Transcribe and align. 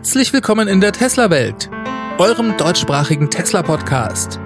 Herzlich 0.00 0.32
willkommen 0.32 0.66
in 0.66 0.80
der 0.80 0.92
Tesla-Welt, 0.92 1.68
eurem 2.16 2.56
deutschsprachigen 2.56 3.28
Tesla-Podcast. 3.28 4.40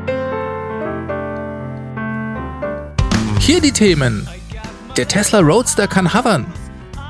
Hier 3.38 3.60
die 3.60 3.70
Themen. 3.70 4.28
Der 4.96 5.06
Tesla 5.06 5.38
Roadster 5.38 5.86
kann 5.86 6.12
hovern. 6.12 6.44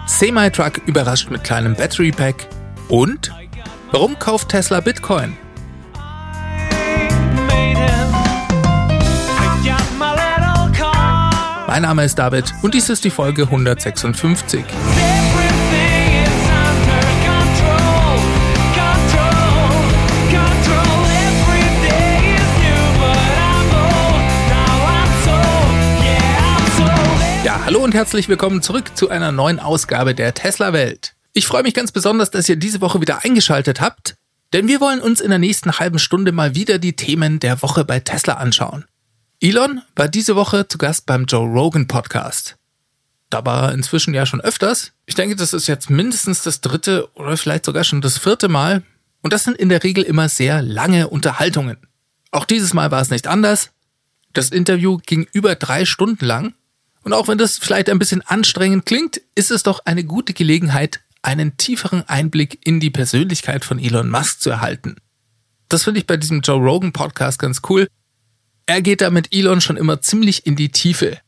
Semi-Truck 0.06 0.76
überrascht 0.84 1.30
mit 1.30 1.42
kleinem 1.42 1.74
Battery 1.74 2.12
Pack. 2.12 2.46
Und 2.88 3.32
warum 3.92 4.18
kauft 4.18 4.50
Tesla 4.50 4.80
Bitcoin? 4.80 5.38
Mein 11.66 11.80
Name 11.80 12.04
ist 12.04 12.18
David 12.18 12.52
und 12.60 12.74
dies 12.74 12.90
ist 12.90 13.04
die 13.04 13.10
Folge 13.10 13.44
156. 13.44 14.62
Hallo 27.46 27.84
und 27.84 27.92
herzlich 27.92 28.28
willkommen 28.30 28.62
zurück 28.62 28.96
zu 28.96 29.10
einer 29.10 29.30
neuen 29.30 29.60
Ausgabe 29.60 30.14
der 30.14 30.32
Tesla 30.32 30.72
Welt. 30.72 31.14
Ich 31.34 31.46
freue 31.46 31.62
mich 31.62 31.74
ganz 31.74 31.92
besonders, 31.92 32.30
dass 32.30 32.48
ihr 32.48 32.56
diese 32.56 32.80
Woche 32.80 33.02
wieder 33.02 33.22
eingeschaltet 33.22 33.82
habt, 33.82 34.16
denn 34.54 34.66
wir 34.66 34.80
wollen 34.80 35.00
uns 35.00 35.20
in 35.20 35.28
der 35.28 35.38
nächsten 35.38 35.78
halben 35.78 35.98
Stunde 35.98 36.32
mal 36.32 36.54
wieder 36.54 36.78
die 36.78 36.96
Themen 36.96 37.40
der 37.40 37.60
Woche 37.60 37.84
bei 37.84 38.00
Tesla 38.00 38.34
anschauen. 38.34 38.86
Elon 39.40 39.82
war 39.94 40.08
diese 40.08 40.36
Woche 40.36 40.68
zu 40.68 40.78
Gast 40.78 41.04
beim 41.04 41.26
Joe 41.26 41.46
Rogan 41.46 41.86
Podcast. 41.86 42.56
Da 43.28 43.44
war 43.44 43.68
er 43.68 43.74
inzwischen 43.74 44.14
ja 44.14 44.24
schon 44.24 44.40
öfters. 44.40 44.92
Ich 45.04 45.14
denke, 45.14 45.36
das 45.36 45.52
ist 45.52 45.66
jetzt 45.66 45.90
mindestens 45.90 46.42
das 46.42 46.62
dritte 46.62 47.08
oder 47.14 47.36
vielleicht 47.36 47.66
sogar 47.66 47.84
schon 47.84 48.00
das 48.00 48.16
vierte 48.16 48.48
Mal. 48.48 48.82
Und 49.22 49.34
das 49.34 49.44
sind 49.44 49.58
in 49.58 49.68
der 49.68 49.82
Regel 49.82 50.02
immer 50.04 50.30
sehr 50.30 50.62
lange 50.62 51.08
Unterhaltungen. 51.08 51.76
Auch 52.30 52.46
dieses 52.46 52.72
Mal 52.72 52.90
war 52.90 53.02
es 53.02 53.10
nicht 53.10 53.26
anders. 53.26 53.70
Das 54.32 54.48
Interview 54.48 54.98
ging 55.04 55.26
über 55.32 55.54
drei 55.56 55.84
Stunden 55.84 56.24
lang 56.24 56.54
und 57.04 57.12
auch 57.12 57.28
wenn 57.28 57.38
das 57.38 57.58
vielleicht 57.58 57.88
ein 57.90 57.98
bisschen 57.98 58.22
anstrengend 58.22 58.86
klingt, 58.86 59.20
ist 59.34 59.50
es 59.50 59.62
doch 59.62 59.80
eine 59.84 60.04
gute 60.04 60.32
Gelegenheit, 60.32 61.00
einen 61.22 61.56
tieferen 61.56 62.02
Einblick 62.08 62.66
in 62.66 62.80
die 62.80 62.90
Persönlichkeit 62.90 63.64
von 63.64 63.78
Elon 63.78 64.10
Musk 64.10 64.40
zu 64.40 64.50
erhalten. 64.50 64.96
Das 65.68 65.84
finde 65.84 66.00
ich 66.00 66.06
bei 66.06 66.16
diesem 66.16 66.40
Joe 66.40 66.58
Rogan 66.58 66.92
Podcast 66.92 67.38
ganz 67.38 67.60
cool. 67.68 67.88
Er 68.66 68.82
geht 68.82 69.00
da 69.00 69.10
mit 69.10 69.34
Elon 69.34 69.60
schon 69.60 69.76
immer 69.76 70.00
ziemlich 70.00 70.46
in 70.46 70.56
die 70.56 70.70
Tiefe. 70.70 71.18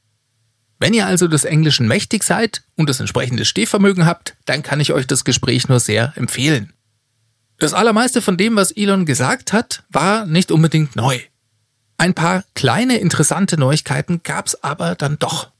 Wenn 0.79 0.95
ihr 0.95 1.07
also 1.07 1.29
des 1.29 1.45
Englischen 1.45 1.89
mächtig 1.89 2.23
seid 2.23 2.63
und 2.77 2.89
das 2.89 3.01
entsprechende 3.01 3.45
Stehvermögen 3.45 4.07
habt, 4.07 4.37
dann 4.45 4.63
kann 4.63 4.81
ich 4.81 4.93
euch 4.93 5.07
das 5.07 5.25
Gespräch 5.25 5.69
nur 5.69 5.81
sehr 5.81 6.13
empfehlen. 6.17 6.73
Das 7.59 7.73
allermeiste 7.73 8.21
von 8.21 8.37
dem, 8.37 8.57
was 8.57 8.73
Elon 8.73 9.07
gesagt 9.07 9.55
hat, 9.55 9.85
war 9.89 10.27
nicht 10.27 10.51
unbedingt 10.51 10.97
neu. 10.97 11.19
Ein 11.97 12.13
paar 12.13 12.45
kleine 12.55 12.99
interessante 12.99 13.59
Neuigkeiten 13.59 14.23
gab's 14.23 14.55
aber 14.57 14.95
dann 14.95 15.19
doch. 15.19 15.51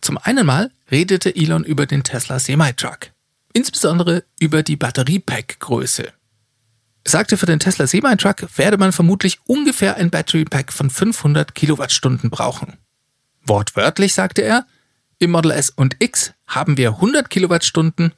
Zum 0.00 0.18
einen 0.18 0.46
mal 0.46 0.70
redete 0.90 1.34
Elon 1.34 1.64
über 1.64 1.86
den 1.86 2.02
Tesla 2.02 2.38
Semi-Truck, 2.38 3.10
insbesondere 3.52 4.24
über 4.38 4.62
die 4.62 4.76
Batteriepack-Größe. 4.76 6.12
Er 7.04 7.10
sagte, 7.10 7.36
für 7.36 7.46
den 7.46 7.60
Tesla 7.60 7.86
Semi-Truck 7.86 8.46
werde 8.56 8.78
man 8.78 8.92
vermutlich 8.92 9.38
ungefähr 9.46 9.96
ein 9.96 10.10
Battery 10.10 10.44
Pack 10.44 10.72
von 10.72 10.90
500 10.90 11.54
Kilowattstunden 11.54 12.30
brauchen. 12.30 12.78
Wortwörtlich 13.44 14.12
sagte 14.14 14.42
er, 14.42 14.66
im 15.18 15.30
Model 15.30 15.52
S 15.52 15.70
und 15.70 15.96
X 16.00 16.32
haben 16.46 16.76
wir 16.76 16.90
100 16.90 17.30
Kilowattstunden 17.30 18.12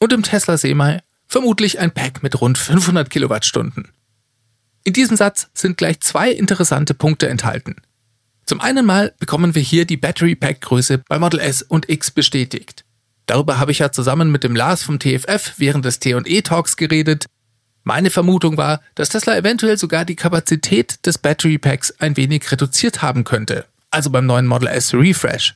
und 0.00 0.12
im 0.12 0.22
Tesla 0.22 0.58
Semi 0.58 0.98
vermutlich 1.28 1.78
ein 1.78 1.92
Pack 1.92 2.22
mit 2.22 2.40
rund 2.40 2.58
500 2.58 3.08
Kilowattstunden. 3.08 3.88
In 4.84 4.92
diesem 4.92 5.16
Satz 5.16 5.48
sind 5.54 5.76
gleich 5.76 6.00
zwei 6.00 6.30
interessante 6.30 6.94
Punkte 6.94 7.28
enthalten. 7.28 7.76
Zum 8.52 8.60
einen 8.60 8.84
mal 8.84 9.14
bekommen 9.18 9.54
wir 9.54 9.62
hier 9.62 9.86
die 9.86 9.96
Battery 9.96 10.34
Pack 10.34 10.60
Größe 10.60 10.98
bei 11.08 11.18
Model 11.18 11.40
S 11.40 11.62
und 11.62 11.88
X 11.88 12.10
bestätigt. 12.10 12.84
Darüber 13.24 13.58
habe 13.58 13.70
ich 13.70 13.78
ja 13.78 13.92
zusammen 13.92 14.30
mit 14.30 14.44
dem 14.44 14.54
Lars 14.54 14.82
vom 14.82 14.98
TFF 14.98 15.54
während 15.56 15.86
des 15.86 16.00
T&E 16.00 16.42
Talks 16.42 16.76
geredet. 16.76 17.24
Meine 17.82 18.10
Vermutung 18.10 18.58
war, 18.58 18.82
dass 18.94 19.08
Tesla 19.08 19.38
eventuell 19.38 19.78
sogar 19.78 20.04
die 20.04 20.16
Kapazität 20.16 21.06
des 21.06 21.16
Battery 21.16 21.56
Packs 21.56 21.92
ein 21.98 22.18
wenig 22.18 22.52
reduziert 22.52 23.00
haben 23.00 23.24
könnte, 23.24 23.64
also 23.90 24.10
beim 24.10 24.26
neuen 24.26 24.46
Model 24.46 24.68
S 24.68 24.92
Refresh. 24.92 25.54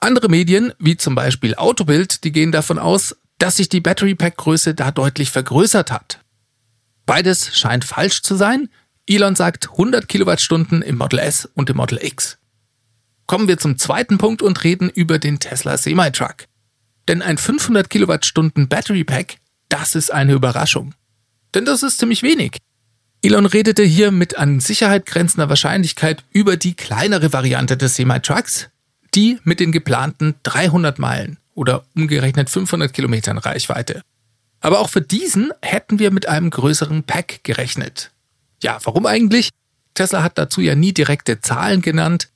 Andere 0.00 0.30
Medien, 0.30 0.72
wie 0.78 0.96
zum 0.96 1.14
Beispiel 1.14 1.56
Autobild, 1.56 2.24
die 2.24 2.32
gehen 2.32 2.52
davon 2.52 2.78
aus, 2.78 3.16
dass 3.36 3.56
sich 3.56 3.68
die 3.68 3.82
Battery 3.82 4.14
Pack 4.14 4.38
Größe 4.38 4.74
da 4.74 4.92
deutlich 4.92 5.30
vergrößert 5.30 5.92
hat. 5.92 6.20
Beides 7.04 7.54
scheint 7.54 7.84
falsch 7.84 8.22
zu 8.22 8.34
sein, 8.34 8.70
Elon 9.10 9.34
sagt 9.34 9.70
100 9.70 10.06
Kilowattstunden 10.06 10.82
im 10.82 10.98
Model 10.98 11.18
S 11.20 11.48
und 11.54 11.70
im 11.70 11.78
Model 11.78 11.98
X. 12.02 12.36
Kommen 13.26 13.48
wir 13.48 13.56
zum 13.56 13.78
zweiten 13.78 14.18
Punkt 14.18 14.42
und 14.42 14.62
reden 14.64 14.90
über 14.90 15.18
den 15.18 15.38
Tesla 15.38 15.78
Semi-Truck. 15.78 16.44
Denn 17.08 17.22
ein 17.22 17.38
500 17.38 17.88
Kilowattstunden 17.88 18.68
Battery 18.68 19.04
Pack, 19.04 19.36
das 19.70 19.94
ist 19.94 20.12
eine 20.12 20.34
Überraschung. 20.34 20.94
Denn 21.54 21.64
das 21.64 21.82
ist 21.82 21.98
ziemlich 21.98 22.22
wenig. 22.22 22.58
Elon 23.22 23.46
redete 23.46 23.82
hier 23.82 24.10
mit 24.10 24.36
an 24.36 24.60
Sicherheit 24.60 25.06
grenzender 25.06 25.48
Wahrscheinlichkeit 25.48 26.22
über 26.32 26.58
die 26.58 26.74
kleinere 26.74 27.32
Variante 27.32 27.78
des 27.78 27.96
Semi-Trucks, 27.96 28.68
die 29.14 29.38
mit 29.42 29.58
den 29.58 29.72
geplanten 29.72 30.34
300 30.42 30.98
Meilen 30.98 31.38
oder 31.54 31.84
umgerechnet 31.96 32.50
500 32.50 32.92
Kilometern 32.92 33.38
Reichweite. 33.38 34.02
Aber 34.60 34.80
auch 34.80 34.90
für 34.90 35.00
diesen 35.00 35.50
hätten 35.62 35.98
wir 35.98 36.10
mit 36.10 36.28
einem 36.28 36.50
größeren 36.50 37.04
Pack 37.04 37.42
gerechnet. 37.42 38.10
Ja, 38.62 38.78
warum 38.84 39.06
eigentlich? 39.06 39.50
Tesla 39.94 40.22
hat 40.22 40.38
dazu 40.38 40.60
ja 40.60 40.74
nie 40.74 40.92
direkte 40.92 41.40
Zahlen 41.40 41.82
genannt. 41.82 42.28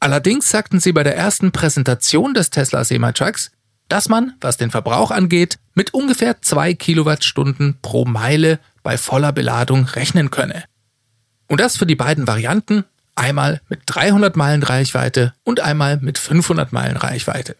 Allerdings 0.00 0.50
sagten 0.50 0.80
sie 0.80 0.92
bei 0.92 1.02
der 1.02 1.16
ersten 1.16 1.52
Präsentation 1.52 2.34
des 2.34 2.50
Tesla 2.50 2.84
Semi-Trucks, 2.84 3.50
dass 3.88 4.08
man, 4.08 4.34
was 4.40 4.56
den 4.56 4.70
Verbrauch 4.70 5.10
angeht, 5.10 5.58
mit 5.74 5.94
ungefähr 5.94 6.42
zwei 6.42 6.74
Kilowattstunden 6.74 7.78
pro 7.80 8.04
Meile 8.04 8.58
bei 8.82 8.98
voller 8.98 9.32
Beladung 9.32 9.84
rechnen 9.84 10.30
könne. 10.30 10.64
Und 11.48 11.60
das 11.60 11.76
für 11.76 11.86
die 11.86 11.94
beiden 11.94 12.26
Varianten, 12.26 12.84
einmal 13.14 13.60
mit 13.68 13.82
300 13.86 14.36
Meilen 14.36 14.62
Reichweite 14.62 15.34
und 15.44 15.60
einmal 15.60 15.98
mit 15.98 16.18
500 16.18 16.72
Meilen 16.72 16.96
Reichweite. 16.96 17.56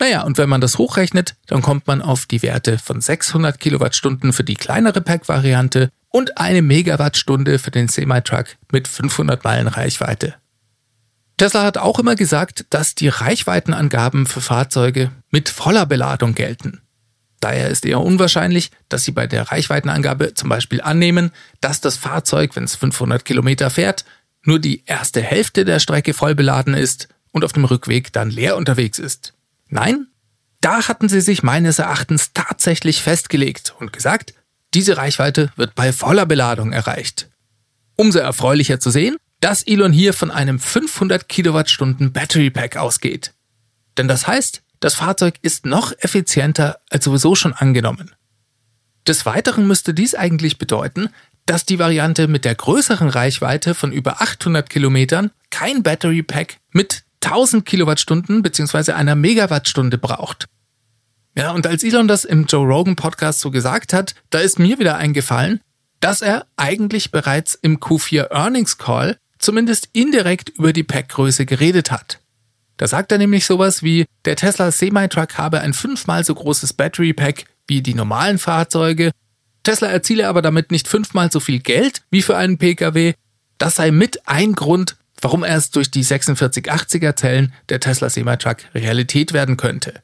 Naja, 0.00 0.22
und 0.22 0.38
wenn 0.38 0.48
man 0.48 0.60
das 0.60 0.78
hochrechnet, 0.78 1.36
dann 1.46 1.62
kommt 1.62 1.86
man 1.86 2.02
auf 2.02 2.26
die 2.26 2.42
Werte 2.42 2.78
von 2.78 3.00
600 3.00 3.60
Kilowattstunden 3.60 4.32
für 4.32 4.44
die 4.44 4.56
kleinere 4.56 5.00
Pack-Variante 5.00 5.90
und 6.14 6.38
eine 6.38 6.62
Megawattstunde 6.62 7.58
für 7.58 7.72
den 7.72 7.88
Semi-Truck 7.88 8.46
mit 8.70 8.86
500 8.86 9.42
Meilen 9.42 9.66
Reichweite. 9.66 10.36
Tesla 11.38 11.64
hat 11.64 11.76
auch 11.76 11.98
immer 11.98 12.14
gesagt, 12.14 12.66
dass 12.70 12.94
die 12.94 13.08
Reichweitenangaben 13.08 14.26
für 14.26 14.40
Fahrzeuge 14.40 15.10
mit 15.32 15.48
voller 15.48 15.86
Beladung 15.86 16.36
gelten. 16.36 16.82
Daher 17.40 17.68
ist 17.68 17.84
eher 17.84 18.00
unwahrscheinlich, 18.00 18.70
dass 18.88 19.02
sie 19.02 19.10
bei 19.10 19.26
der 19.26 19.50
Reichweitenangabe 19.50 20.34
zum 20.34 20.48
Beispiel 20.48 20.80
annehmen, 20.80 21.32
dass 21.60 21.80
das 21.80 21.96
Fahrzeug, 21.96 22.54
wenn 22.54 22.62
es 22.62 22.76
500 22.76 23.24
Kilometer 23.24 23.68
fährt, 23.68 24.04
nur 24.44 24.60
die 24.60 24.84
erste 24.86 25.20
Hälfte 25.20 25.64
der 25.64 25.80
Strecke 25.80 26.14
voll 26.14 26.36
beladen 26.36 26.74
ist 26.74 27.08
und 27.32 27.44
auf 27.44 27.52
dem 27.52 27.64
Rückweg 27.64 28.12
dann 28.12 28.30
leer 28.30 28.56
unterwegs 28.56 29.00
ist. 29.00 29.34
Nein, 29.68 30.06
da 30.60 30.86
hatten 30.86 31.08
sie 31.08 31.20
sich 31.20 31.42
meines 31.42 31.80
Erachtens 31.80 32.32
tatsächlich 32.34 33.02
festgelegt 33.02 33.74
und 33.80 33.92
gesagt, 33.92 34.32
diese 34.74 34.96
Reichweite 34.96 35.50
wird 35.56 35.74
bei 35.74 35.92
voller 35.92 36.26
Beladung 36.26 36.72
erreicht. 36.72 37.28
Umso 37.96 38.18
erfreulicher 38.18 38.80
zu 38.80 38.90
sehen, 38.90 39.16
dass 39.40 39.62
Elon 39.62 39.92
hier 39.92 40.12
von 40.12 40.30
einem 40.30 40.58
500 40.58 41.28
Kilowattstunden 41.28 42.12
Battery 42.12 42.50
Pack 42.50 42.76
ausgeht. 42.76 43.32
Denn 43.96 44.08
das 44.08 44.26
heißt, 44.26 44.62
das 44.80 44.94
Fahrzeug 44.94 45.34
ist 45.42 45.66
noch 45.66 45.92
effizienter 45.98 46.78
als 46.90 47.04
sowieso 47.04 47.34
schon 47.34 47.52
angenommen. 47.52 48.10
Des 49.06 49.26
Weiteren 49.26 49.66
müsste 49.66 49.94
dies 49.94 50.14
eigentlich 50.14 50.58
bedeuten, 50.58 51.10
dass 51.46 51.66
die 51.66 51.78
Variante 51.78 52.26
mit 52.26 52.44
der 52.44 52.54
größeren 52.54 53.08
Reichweite 53.08 53.74
von 53.74 53.92
über 53.92 54.22
800 54.22 54.68
Kilometern 54.68 55.30
kein 55.50 55.82
Battery 55.82 56.22
Pack 56.22 56.58
mit 56.72 57.04
1000 57.22 57.64
Kilowattstunden 57.64 58.42
bzw. 58.42 58.92
einer 58.92 59.14
Megawattstunde 59.14 59.98
braucht. 59.98 60.46
Ja, 61.36 61.50
und 61.50 61.66
als 61.66 61.82
Elon 61.82 62.06
das 62.06 62.24
im 62.24 62.46
Joe 62.46 62.66
Rogan 62.66 62.94
Podcast 62.94 63.40
so 63.40 63.50
gesagt 63.50 63.92
hat, 63.92 64.14
da 64.30 64.38
ist 64.38 64.58
mir 64.58 64.78
wieder 64.78 64.96
eingefallen, 64.96 65.60
dass 66.00 66.22
er 66.22 66.46
eigentlich 66.56 67.10
bereits 67.10 67.54
im 67.54 67.80
Q4 67.80 68.30
Earnings 68.30 68.78
Call 68.78 69.16
zumindest 69.38 69.88
indirekt 69.92 70.50
über 70.50 70.72
die 70.72 70.84
Packgröße 70.84 71.44
geredet 71.44 71.90
hat. 71.90 72.20
Da 72.76 72.86
sagt 72.86 73.12
er 73.12 73.18
nämlich 73.18 73.46
sowas 73.46 73.82
wie, 73.82 74.04
der 74.24 74.36
Tesla 74.36 74.70
Semi-Truck 74.70 75.38
habe 75.38 75.60
ein 75.60 75.74
fünfmal 75.74 76.24
so 76.24 76.34
großes 76.34 76.72
Battery 76.72 77.12
Pack 77.12 77.44
wie 77.66 77.82
die 77.82 77.94
normalen 77.94 78.38
Fahrzeuge. 78.38 79.10
Tesla 79.62 79.88
erziele 79.88 80.28
aber 80.28 80.42
damit 80.42 80.70
nicht 80.70 80.88
fünfmal 80.88 81.32
so 81.32 81.40
viel 81.40 81.60
Geld 81.60 82.02
wie 82.10 82.22
für 82.22 82.36
einen 82.36 82.58
Pkw. 82.58 83.14
Das 83.58 83.76
sei 83.76 83.90
mit 83.90 84.28
ein 84.28 84.54
Grund, 84.54 84.96
warum 85.20 85.44
erst 85.44 85.76
durch 85.76 85.90
die 85.90 86.04
4680er 86.04 87.16
Zellen 87.16 87.52
der 87.68 87.80
Tesla 87.80 88.10
Semi-Truck 88.10 88.58
Realität 88.74 89.32
werden 89.32 89.56
könnte. 89.56 90.02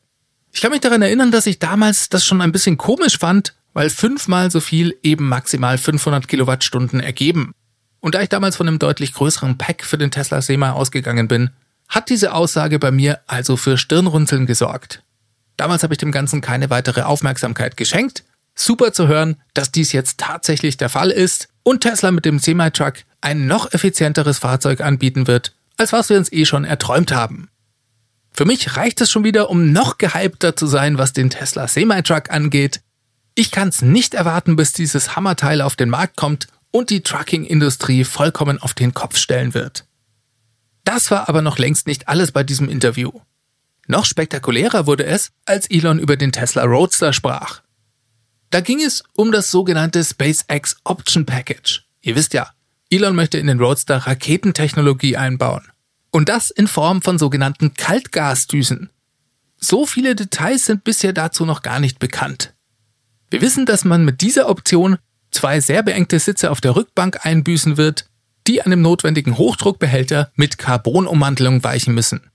Ich 0.52 0.60
kann 0.60 0.72
mich 0.72 0.80
daran 0.80 1.02
erinnern, 1.02 1.30
dass 1.30 1.46
ich 1.46 1.58
damals 1.58 2.08
das 2.08 2.24
schon 2.24 2.40
ein 2.40 2.52
bisschen 2.52 2.76
komisch 2.76 3.18
fand, 3.18 3.54
weil 3.72 3.90
fünfmal 3.90 4.50
so 4.50 4.60
viel 4.60 4.96
eben 5.02 5.28
maximal 5.28 5.78
500 5.78 6.26
Kilowattstunden 6.26 7.00
ergeben. 7.00 7.52
Und 8.00 8.14
da 8.14 8.22
ich 8.22 8.28
damals 8.28 8.56
von 8.56 8.66
einem 8.66 8.78
deutlich 8.78 9.12
größeren 9.12 9.58
Pack 9.58 9.84
für 9.84 9.98
den 9.98 10.10
Tesla 10.10 10.42
Sema 10.42 10.72
ausgegangen 10.72 11.28
bin, 11.28 11.50
hat 11.88 12.08
diese 12.08 12.32
Aussage 12.32 12.78
bei 12.78 12.90
mir 12.90 13.20
also 13.26 13.56
für 13.56 13.76
Stirnrunzeln 13.76 14.46
gesorgt. 14.46 15.02
Damals 15.56 15.82
habe 15.82 15.94
ich 15.94 15.98
dem 15.98 16.12
Ganzen 16.12 16.40
keine 16.40 16.70
weitere 16.70 17.02
Aufmerksamkeit 17.02 17.76
geschenkt. 17.76 18.24
Super 18.54 18.92
zu 18.92 19.08
hören, 19.08 19.36
dass 19.54 19.72
dies 19.72 19.92
jetzt 19.92 20.18
tatsächlich 20.18 20.76
der 20.76 20.88
Fall 20.88 21.10
ist 21.10 21.48
und 21.62 21.82
Tesla 21.82 22.10
mit 22.10 22.24
dem 22.24 22.38
Semi-Truck 22.38 22.94
ein 23.20 23.46
noch 23.46 23.72
effizienteres 23.72 24.38
Fahrzeug 24.38 24.80
anbieten 24.80 25.26
wird, 25.26 25.54
als 25.76 25.92
was 25.92 26.08
wir 26.08 26.16
uns 26.16 26.32
eh 26.32 26.46
schon 26.46 26.64
erträumt 26.64 27.12
haben. 27.12 27.50
Für 28.40 28.46
mich 28.46 28.74
reicht 28.78 29.02
es 29.02 29.10
schon 29.10 29.22
wieder, 29.22 29.50
um 29.50 29.70
noch 29.70 29.98
gehypter 29.98 30.56
zu 30.56 30.66
sein, 30.66 30.96
was 30.96 31.12
den 31.12 31.28
Tesla 31.28 31.68
Semi-Truck 31.68 32.30
angeht. 32.30 32.80
Ich 33.34 33.50
kann 33.50 33.68
es 33.68 33.82
nicht 33.82 34.14
erwarten, 34.14 34.56
bis 34.56 34.72
dieses 34.72 35.14
Hammerteil 35.14 35.60
auf 35.60 35.76
den 35.76 35.90
Markt 35.90 36.16
kommt 36.16 36.46
und 36.70 36.88
die 36.88 37.02
Trucking-Industrie 37.02 38.02
vollkommen 38.02 38.56
auf 38.56 38.72
den 38.72 38.94
Kopf 38.94 39.18
stellen 39.18 39.52
wird. 39.52 39.84
Das 40.84 41.10
war 41.10 41.28
aber 41.28 41.42
noch 41.42 41.58
längst 41.58 41.86
nicht 41.86 42.08
alles 42.08 42.32
bei 42.32 42.42
diesem 42.42 42.70
Interview. 42.70 43.12
Noch 43.86 44.06
spektakulärer 44.06 44.86
wurde 44.86 45.04
es, 45.04 45.32
als 45.44 45.70
Elon 45.70 45.98
über 45.98 46.16
den 46.16 46.32
Tesla 46.32 46.64
Roadster 46.64 47.12
sprach. 47.12 47.60
Da 48.48 48.62
ging 48.62 48.80
es 48.80 49.04
um 49.12 49.32
das 49.32 49.50
sogenannte 49.50 50.02
SpaceX 50.02 50.78
Option 50.84 51.26
Package. 51.26 51.82
Ihr 52.00 52.16
wisst 52.16 52.32
ja, 52.32 52.48
Elon 52.88 53.14
möchte 53.14 53.36
in 53.36 53.48
den 53.48 53.60
Roadster 53.60 53.98
Raketentechnologie 53.98 55.18
einbauen. 55.18 55.70
Und 56.10 56.28
das 56.28 56.50
in 56.50 56.66
Form 56.66 57.02
von 57.02 57.18
sogenannten 57.18 57.74
Kaltgasdüsen. 57.74 58.90
So 59.56 59.86
viele 59.86 60.14
Details 60.14 60.64
sind 60.64 60.84
bisher 60.84 61.12
dazu 61.12 61.44
noch 61.44 61.62
gar 61.62 61.80
nicht 61.80 61.98
bekannt. 61.98 62.54
Wir 63.30 63.40
wissen, 63.42 63.66
dass 63.66 63.84
man 63.84 64.04
mit 64.04 64.20
dieser 64.22 64.48
Option 64.48 64.98
zwei 65.30 65.60
sehr 65.60 65.82
beengte 65.82 66.18
Sitze 66.18 66.50
auf 66.50 66.60
der 66.60 66.74
Rückbank 66.74 67.24
einbüßen 67.24 67.76
wird, 67.76 68.08
die 68.46 68.62
einem 68.62 68.82
notwendigen 68.82 69.38
Hochdruckbehälter 69.38 70.32
mit 70.34 70.58
Carbonummantelung 70.58 71.62
weichen 71.62 71.94
müssen. 71.94 72.30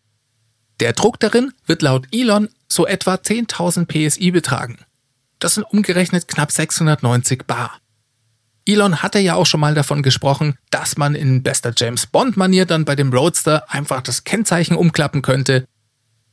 Der 0.80 0.94
Druck 0.94 1.20
darin 1.20 1.54
wird 1.66 1.82
laut 1.82 2.08
Elon 2.12 2.50
so 2.68 2.86
etwa 2.86 3.16
10.000 3.16 3.86
PSI 3.86 4.32
betragen. 4.32 4.78
Das 5.40 5.56
sind 5.56 5.64
umgerechnet 5.64 6.28
knapp 6.28 6.52
690 6.52 7.46
Bar. 7.46 7.80
Elon 8.66 9.04
hatte 9.04 9.20
ja 9.20 9.36
auch 9.36 9.46
schon 9.46 9.60
mal 9.60 9.76
davon 9.76 10.02
gesprochen, 10.02 10.58
dass 10.72 10.98
man 10.98 11.14
in 11.14 11.44
bester 11.44 11.74
James 11.76 12.08
Bond-Manier 12.08 12.66
dann 12.66 12.84
bei 12.84 12.96
dem 12.96 13.14
Roadster 13.14 13.72
einfach 13.72 14.02
das 14.02 14.24
Kennzeichen 14.24 14.76
umklappen 14.76 15.22
könnte. 15.22 15.68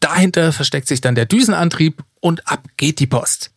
Dahinter 0.00 0.52
versteckt 0.52 0.88
sich 0.88 1.00
dann 1.00 1.14
der 1.14 1.26
Düsenantrieb 1.26 2.02
und 2.20 2.48
ab 2.48 2.64
geht 2.76 2.98
die 3.00 3.06
Post. 3.06 3.50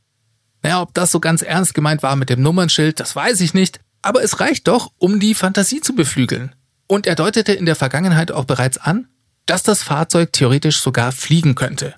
Naja, 0.62 0.82
ob 0.82 0.94
das 0.94 1.12
so 1.12 1.20
ganz 1.20 1.42
ernst 1.42 1.74
gemeint 1.74 2.04
war 2.04 2.16
mit 2.16 2.30
dem 2.30 2.42
Nummernschild, 2.42 3.00
das 3.00 3.16
weiß 3.16 3.40
ich 3.42 3.54
nicht, 3.54 3.80
aber 4.02 4.24
es 4.24 4.40
reicht 4.40 4.68
doch, 4.68 4.92
um 4.98 5.20
die 5.20 5.34
Fantasie 5.34 5.80
zu 5.80 5.96
beflügeln. 5.96 6.54
Und 6.88 7.08
er 7.08 7.16
deutete 7.16 7.54
in 7.54 7.66
der 7.66 7.76
Vergangenheit 7.76 8.32
auch 8.32 8.46
bereits 8.46 8.78
an, 8.78 9.08
dass 9.46 9.64
das 9.64 9.84
Fahrzeug 9.84 10.34
theoretisch 10.34 10.80
sogar 10.80 11.12
fliegen 11.12 11.56
könnte. 11.56 11.96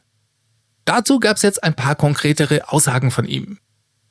Dazu 0.86 1.20
gab 1.20 1.38
es 1.38 1.44
jetzt 1.44 1.64
ein 1.64 1.74
paar 1.74 1.96
konkretere 1.96 2.70
Aussagen 2.70 3.12
von 3.12 3.26
ihm. 3.26 3.60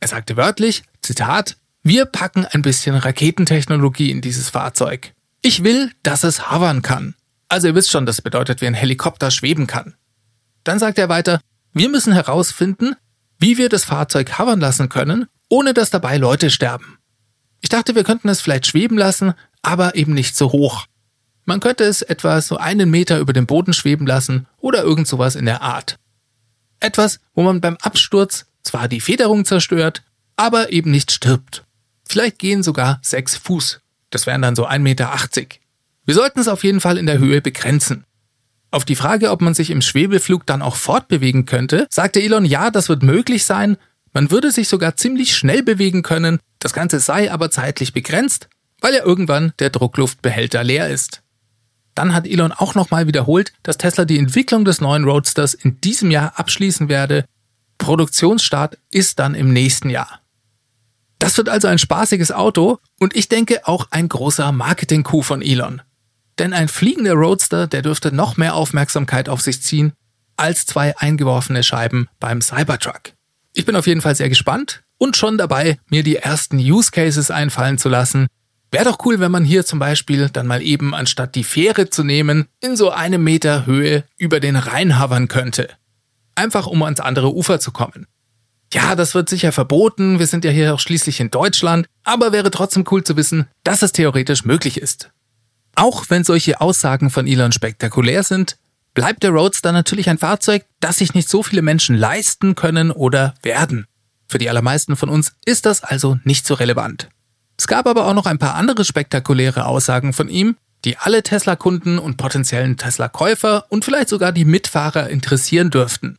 Er 0.01 0.09
sagte 0.09 0.37
wörtlich, 0.37 0.83
Zitat, 1.01 1.57
wir 1.87 2.05
packen 2.05 2.45
ein 2.45 2.63
bisschen 2.63 2.97
Raketentechnologie 2.97 4.11
in 4.11 4.21
dieses 4.21 4.51
Fahrzeug. 4.51 5.13
Ich 5.41 5.63
will, 5.63 5.93
dass 6.03 6.25
es 6.25 6.51
hovern 6.51 6.83
kann. 6.83 7.15
Also 7.49 7.69
ihr 7.69 7.77
wisst 7.77 7.93
schon, 7.93 8.07
das 8.07 8.21
bedeutet, 8.21 8.61
wie 8.61 8.67
ein 8.67 8.75
Helikopter 8.75 9.31
schweben 9.31 9.69
kann. 9.69 9.95
Dann 10.65 10.81
sagt 10.81 10.99
er 10.99 11.09
weiter, 11.09 11.41
wir 11.73 11.89
müssen 11.89 12.13
herausfinden, 12.13 12.97
wie 13.39 13.57
wir 13.57 13.69
das 13.69 13.85
Fahrzeug 13.85 14.37
hovern 14.37 14.59
lassen 14.59 14.89
können, 14.89 15.27
ohne 15.49 15.75
dass 15.75 15.91
dabei 15.91 16.17
Leute 16.17 16.51
sterben. 16.51 16.99
Ich 17.61 17.69
dachte, 17.69 17.95
wir 17.95 18.03
könnten 18.03 18.29
es 18.31 18.41
vielleicht 18.41 18.67
schweben 18.67 18.99
lassen, 18.99 19.35
aber 19.63 19.95
eben 19.95 20.13
nicht 20.13 20.37
so 20.37 20.51
hoch. 20.51 20.87
Man 21.45 21.61
könnte 21.61 21.85
es 21.85 22.03
etwa 22.03 22.41
so 22.41 22.57
einen 22.57 22.91
Meter 22.91 23.21
über 23.21 23.33
dem 23.33 23.47
Boden 23.47 23.73
schweben 23.73 24.09
lassen 24.09 24.49
oder 24.57 24.83
irgend 24.83 25.07
sowas 25.07 25.37
in 25.37 25.45
der 25.45 25.63
Art. 25.63 26.01
Etwas, 26.81 27.21
wo 27.35 27.45
man 27.45 27.61
beim 27.61 27.77
Absturz 27.77 28.47
zwar 28.65 28.89
die 28.89 29.01
Federung 29.01 29.45
zerstört, 29.45 30.03
aber 30.35 30.73
eben 30.73 30.91
nicht 30.91 31.13
stirbt. 31.13 31.63
Vielleicht 32.09 32.39
gehen 32.39 32.63
sogar 32.63 32.99
sechs 33.03 33.37
Fuß. 33.37 33.81
Das 34.11 34.27
wären 34.27 34.43
dann 34.43 34.57
so 34.57 34.67
1,80 34.67 34.79
Meter. 34.79 35.13
Wir 36.05 36.15
sollten 36.15 36.41
es 36.41 36.49
auf 36.49 36.65
jeden 36.65 36.81
Fall 36.81 36.99
in 36.99 37.07
der 37.07 37.19
Höhe 37.19 37.41
begrenzen. 37.41 38.05
Auf 38.71 38.85
die 38.85 38.97
Frage, 38.97 39.31
ob 39.31 39.41
man 39.41 39.55
sich 39.55 39.71
im 39.71 39.83
Schwebeflug 39.83 40.47
dann 40.47 40.63
auch 40.63 40.77
fortbewegen 40.77 41.47
könnte, 41.47 41.87
sagte 41.91 42.23
Elon, 42.23 42.45
ja, 42.45 42.71
das 42.71 42.89
wird 42.89 43.03
möglich 43.03 43.45
sein. 43.45 43.77
Man 44.13 44.31
würde 44.31 44.51
sich 44.51 44.69
sogar 44.69 44.97
ziemlich 44.97 45.37
schnell 45.37 45.63
bewegen 45.63 46.03
können. 46.03 46.39
Das 46.59 46.73
Ganze 46.73 47.01
sei 47.01 47.33
aber 47.33 47.51
zeitlich 47.51 47.93
begrenzt, 47.93 48.49
weil 48.81 48.95
ja 48.95 49.05
irgendwann 49.05 49.53
der 49.59 49.71
Druckluftbehälter 49.71 50.65
leer 50.65 50.89
ist. 50.89 51.23
Dann 51.95 52.13
hat 52.15 52.27
Elon 52.27 52.53
auch 52.53 52.75
nochmal 52.75 53.07
wiederholt, 53.07 53.53
dass 53.63 53.79
Tesla 53.79 54.05
die 54.05 54.19
Entwicklung 54.19 54.65
des 54.65 54.81
neuen 54.81 55.05
Roadsters 55.05 55.55
in 55.55 55.81
diesem 55.81 56.11
Jahr 56.11 56.39
abschließen 56.39 56.89
werde. 56.89 57.25
Produktionsstart 57.79 58.79
ist 58.91 59.19
dann 59.19 59.35
im 59.35 59.53
nächsten 59.53 59.91
Jahr. 59.91 60.21
Das 61.27 61.37
wird 61.37 61.49
also 61.49 61.67
ein 61.67 61.79
spaßiges 61.79 62.31
Auto 62.31 62.79
und 63.01 63.17
ich 63.17 63.29
denke 63.29 63.67
auch 63.67 63.89
ein 63.91 64.09
großer 64.09 64.53
Marketing-Coup 64.53 65.25
von 65.25 65.43
Elon. 65.43 65.83
Denn 66.39 66.53
ein 66.53 66.69
fliegender 66.69 67.15
Roadster, 67.15 67.67
der 67.67 67.83
dürfte 67.83 68.15
noch 68.15 68.37
mehr 68.37 68.55
Aufmerksamkeit 68.55 69.29
auf 69.29 69.41
sich 69.41 69.61
ziehen 69.61 69.93
als 70.37 70.67
zwei 70.67 70.97
eingeworfene 70.97 71.65
Scheiben 71.65 72.09
beim 72.21 72.41
Cybertruck. 72.41 73.11
Ich 73.55 73.67
bin 73.67 73.75
auf 73.75 73.89
jeden 73.89 74.03
Fall 74.03 74.15
sehr 74.15 74.29
gespannt 74.29 74.85
und 74.99 75.17
schon 75.17 75.37
dabei, 75.37 75.81
mir 75.89 76.05
die 76.05 76.15
ersten 76.15 76.59
Use 76.59 76.93
Cases 76.93 77.33
einfallen 77.33 77.79
zu 77.79 77.89
lassen. 77.89 78.29
Wäre 78.71 78.85
doch 78.85 79.05
cool, 79.05 79.19
wenn 79.19 79.33
man 79.33 79.45
hier 79.45 79.67
zum 79.67 79.81
Beispiel 79.81 80.31
dann 80.31 80.47
mal 80.47 80.63
eben 80.63 80.95
anstatt 80.95 81.35
die 81.35 81.43
Fähre 81.43 81.91
zu 81.91 82.05
nehmen, 82.05 82.47
in 82.61 82.77
so 82.77 82.91
einem 82.93 83.25
Meter 83.25 83.67
Höhe 83.67 84.05
über 84.17 84.39
den 84.39 84.55
Rhein 84.55 84.97
havern 84.97 85.27
könnte. 85.27 85.71
Einfach 86.37 86.69
um 86.69 86.85
ans 86.85 87.01
andere 87.01 87.35
Ufer 87.35 87.59
zu 87.59 87.73
kommen. 87.73 88.07
Ja, 88.73 88.97
das 88.97 89.15
wird 89.15 89.29
sicher 89.29 89.53
verboten, 89.53 90.19
wir 90.19 90.27
sind 90.27 90.45
ja 90.45 90.51
hier 90.51 90.75
auch 90.75 90.81
schließlich 90.81 91.21
in 91.21 91.31
Deutschland, 91.31 91.87
aber 92.05 92.33
wäre 92.33 92.51
trotzdem 92.51 92.85
cool 92.91 93.05
zu 93.05 93.17
wissen, 93.17 93.47
dass 93.65 93.83
es 93.83 93.93
theoretisch 93.93 94.45
möglich 94.45 94.81
ist. 94.81 95.11
Auch 95.77 96.07
wenn 96.09 96.25
solche 96.25 96.61
Aussagen 96.61 97.11
von 97.11 97.27
Elon 97.27 97.53
spektakulär 97.53 98.23
sind, 98.23 98.57
bleibt 98.95 99.23
der 99.23 99.31
Roadster 99.31 99.73
natürlich 99.73 100.09
ein 100.09 100.19
Fahrzeug, 100.19 100.65
das 100.81 100.97
sich 100.97 101.15
nicht 101.15 101.29
so 101.29 101.43
viele 101.43 101.63
Menschen 101.63 101.97
leisten 101.97 102.55
können 102.55 102.91
oder 102.91 103.35
werden. 103.43 103.87
Für 104.27 104.39
die 104.39 104.49
allermeisten 104.49 104.97
von 104.97 105.11
uns 105.11 105.35
ist 105.45 105.67
das 105.67 105.85
also 105.85 106.19
nicht 106.25 106.47
so 106.47 106.55
relevant. 106.55 107.09
Es 107.59 107.69
gab 107.69 107.87
aber 107.87 108.07
auch 108.07 108.15
noch 108.15 108.27
ein 108.27 108.39
paar 108.39 108.55
andere 108.55 108.85
spektakuläre 108.85 109.67
Aussagen 109.67 110.13
von 110.13 110.29
ihm, 110.29 110.57
die 110.85 110.99
alle 110.99 111.23
Tesla-Kunden 111.23 111.99
und 111.99 112.17
potenziellen 112.17 112.77
Tesla-Käufer 112.77 113.67
und 113.69 113.85
vielleicht 113.85 114.09
sogar 114.09 114.33
die 114.33 114.45
Mitfahrer 114.45 115.09
interessieren 115.09 115.71
dürften. 115.71 116.19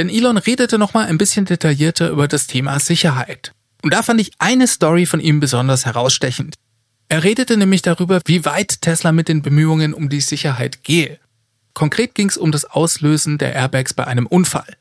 Denn 0.00 0.08
Elon 0.08 0.38
redete 0.38 0.78
nochmal 0.78 1.08
ein 1.08 1.18
bisschen 1.18 1.44
detaillierter 1.44 2.08
über 2.08 2.26
das 2.26 2.46
Thema 2.46 2.80
Sicherheit. 2.80 3.52
Und 3.82 3.92
da 3.92 4.02
fand 4.02 4.18
ich 4.18 4.30
eine 4.38 4.66
Story 4.66 5.04
von 5.04 5.20
ihm 5.20 5.40
besonders 5.40 5.84
herausstechend. 5.84 6.54
Er 7.10 7.22
redete 7.22 7.58
nämlich 7.58 7.82
darüber, 7.82 8.22
wie 8.24 8.46
weit 8.46 8.80
Tesla 8.80 9.12
mit 9.12 9.28
den 9.28 9.42
Bemühungen 9.42 9.92
um 9.92 10.08
die 10.08 10.22
Sicherheit 10.22 10.84
gehe. 10.84 11.18
Konkret 11.74 12.14
ging 12.14 12.30
es 12.30 12.38
um 12.38 12.50
das 12.50 12.64
Auslösen 12.64 13.36
der 13.36 13.52
Airbags 13.52 13.92
bei 13.92 14.06
einem 14.06 14.26
Unfall. 14.26 14.74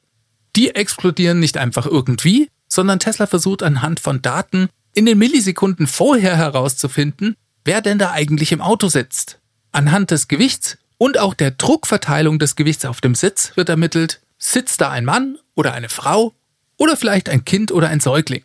Die 0.55 0.73
explodieren 0.73 1.41
nicht 1.41 1.57
einfach 1.57 1.85
irgendwie, 1.85 2.47
sondern 2.69 2.99
Tesla 2.99 3.27
versucht 3.27 3.61
anhand 3.61 3.99
von 3.99 4.21
Daten 4.21 4.69
in 4.93 5.05
den 5.05 5.17
Millisekunden 5.17 5.88
vorher 5.88 6.38
herauszufinden, 6.38 7.35
wer 7.65 7.81
denn 7.81 7.99
da 7.99 8.11
eigentlich 8.11 8.53
im 8.53 8.61
Auto 8.61 8.88
sitzt. 8.88 9.39
Anhand 9.73 10.11
des 10.11 10.29
Gewichts 10.29 10.77
und 10.97 11.19
auch 11.19 11.33
der 11.33 11.51
Druckverteilung 11.51 12.39
des 12.39 12.55
Gewichts 12.55 12.85
auf 12.85 13.01
dem 13.01 13.15
Sitz 13.15 13.51
wird 13.57 13.67
ermittelt, 13.67 14.21
sitzt 14.39 14.81
da 14.81 14.89
ein 14.89 15.05
Mann 15.05 15.38
oder 15.53 15.74
eine 15.74 15.89
Frau 15.89 16.34
oder 16.77 16.98
vielleicht 16.98 17.29
ein 17.29 17.46
Kind 17.46 17.72
oder 17.72 17.89
ein 17.89 18.00
Säugling. 18.00 18.43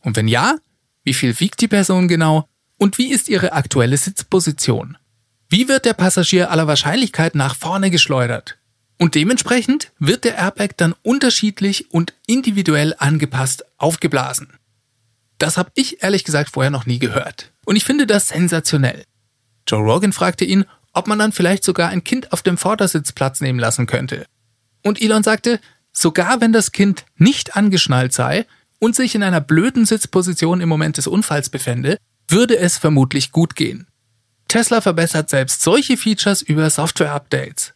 Und 0.00 0.16
wenn 0.16 0.28
ja, 0.28 0.56
wie 1.02 1.14
viel 1.14 1.38
wiegt 1.40 1.60
die 1.60 1.68
Person 1.68 2.06
genau 2.06 2.48
und 2.78 2.98
wie 2.98 3.10
ist 3.10 3.28
Ihre 3.28 3.52
aktuelle 3.52 3.96
Sitzposition? 3.96 4.98
Wie 5.48 5.68
wird 5.68 5.84
der 5.84 5.94
Passagier 5.94 6.50
aller 6.50 6.66
Wahrscheinlichkeit 6.66 7.34
nach 7.34 7.56
vorne 7.56 7.90
geschleudert? 7.90 8.58
Und 8.98 9.14
dementsprechend 9.14 9.90
wird 9.98 10.24
der 10.24 10.36
Airbag 10.36 10.76
dann 10.76 10.94
unterschiedlich 11.02 11.90
und 11.92 12.14
individuell 12.26 12.94
angepasst 12.98 13.64
aufgeblasen. 13.78 14.48
Das 15.38 15.56
habe 15.56 15.72
ich 15.74 16.02
ehrlich 16.02 16.24
gesagt 16.24 16.50
vorher 16.50 16.70
noch 16.70 16.86
nie 16.86 17.00
gehört. 17.00 17.52
Und 17.64 17.76
ich 17.76 17.84
finde 17.84 18.06
das 18.06 18.28
sensationell. 18.28 19.04
Joe 19.66 19.80
Rogan 19.80 20.12
fragte 20.12 20.44
ihn, 20.44 20.64
ob 20.92 21.08
man 21.08 21.18
dann 21.18 21.32
vielleicht 21.32 21.64
sogar 21.64 21.88
ein 21.88 22.04
Kind 22.04 22.32
auf 22.32 22.42
dem 22.42 22.58
Vordersitz 22.58 23.12
Platz 23.12 23.40
nehmen 23.40 23.58
lassen 23.58 23.86
könnte. 23.86 24.26
Und 24.82 25.00
Elon 25.00 25.22
sagte, 25.22 25.60
sogar 25.92 26.40
wenn 26.40 26.52
das 26.52 26.72
Kind 26.72 27.04
nicht 27.16 27.56
angeschnallt 27.56 28.12
sei 28.12 28.46
und 28.78 28.96
sich 28.96 29.14
in 29.14 29.22
einer 29.22 29.40
blöden 29.40 29.86
Sitzposition 29.86 30.60
im 30.60 30.68
Moment 30.68 30.96
des 30.96 31.06
Unfalls 31.06 31.48
befände, 31.48 31.98
würde 32.28 32.58
es 32.58 32.78
vermutlich 32.78 33.30
gut 33.30 33.54
gehen. 33.54 33.86
Tesla 34.48 34.80
verbessert 34.80 35.30
selbst 35.30 35.62
solche 35.62 35.96
Features 35.96 36.42
über 36.42 36.68
Software-Updates. 36.68 37.74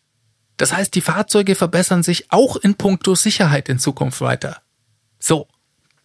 Das 0.57 0.73
heißt, 0.73 0.95
die 0.95 1.01
Fahrzeuge 1.01 1.55
verbessern 1.55 2.03
sich 2.03 2.31
auch 2.31 2.57
in 2.57 2.75
puncto 2.75 3.15
Sicherheit 3.15 3.69
in 3.69 3.79
Zukunft 3.79 4.21
weiter. 4.21 4.63
So, 5.19 5.49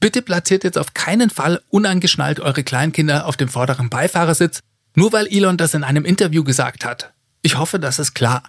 Bitte 0.01 0.23
platziert 0.23 0.63
jetzt 0.63 0.79
auf 0.79 0.95
keinen 0.95 1.29
Fall 1.29 1.61
unangeschnallt 1.69 2.39
eure 2.39 2.63
Kleinkinder 2.63 3.27
auf 3.27 3.37
dem 3.37 3.47
vorderen 3.47 3.89
Beifahrersitz, 3.89 4.59
nur 4.95 5.13
weil 5.13 5.27
Elon 5.27 5.57
das 5.57 5.75
in 5.75 5.83
einem 5.83 6.05
Interview 6.05 6.43
gesagt 6.43 6.83
hat. 6.83 7.13
Ich 7.43 7.57
hoffe, 7.57 7.79
das 7.79 7.99
ist 7.99 8.15
klar. 8.15 8.41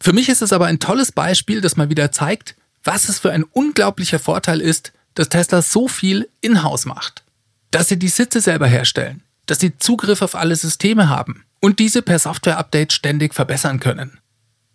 Für 0.00 0.12
mich 0.12 0.28
ist 0.28 0.42
es 0.42 0.52
aber 0.52 0.66
ein 0.66 0.78
tolles 0.78 1.12
Beispiel, 1.12 1.60
das 1.60 1.76
mal 1.76 1.90
wieder 1.90 2.12
zeigt, 2.12 2.56
was 2.84 3.08
es 3.08 3.18
für 3.18 3.32
ein 3.32 3.44
unglaublicher 3.44 4.18
Vorteil 4.18 4.60
ist, 4.60 4.92
dass 5.14 5.28
Tesla 5.28 5.62
so 5.62 5.88
viel 5.88 6.28
in-house 6.40 6.86
macht. 6.86 7.24
Dass 7.70 7.88
sie 7.88 7.98
die 7.98 8.08
Sitze 8.08 8.40
selber 8.40 8.66
herstellen, 8.66 9.22
dass 9.46 9.58
sie 9.58 9.76
Zugriff 9.78 10.22
auf 10.22 10.34
alle 10.34 10.56
Systeme 10.56 11.08
haben 11.08 11.44
und 11.60 11.78
diese 11.78 12.02
per 12.02 12.18
Software-Update 12.18 12.92
ständig 12.92 13.34
verbessern 13.34 13.80
können. 13.80 14.18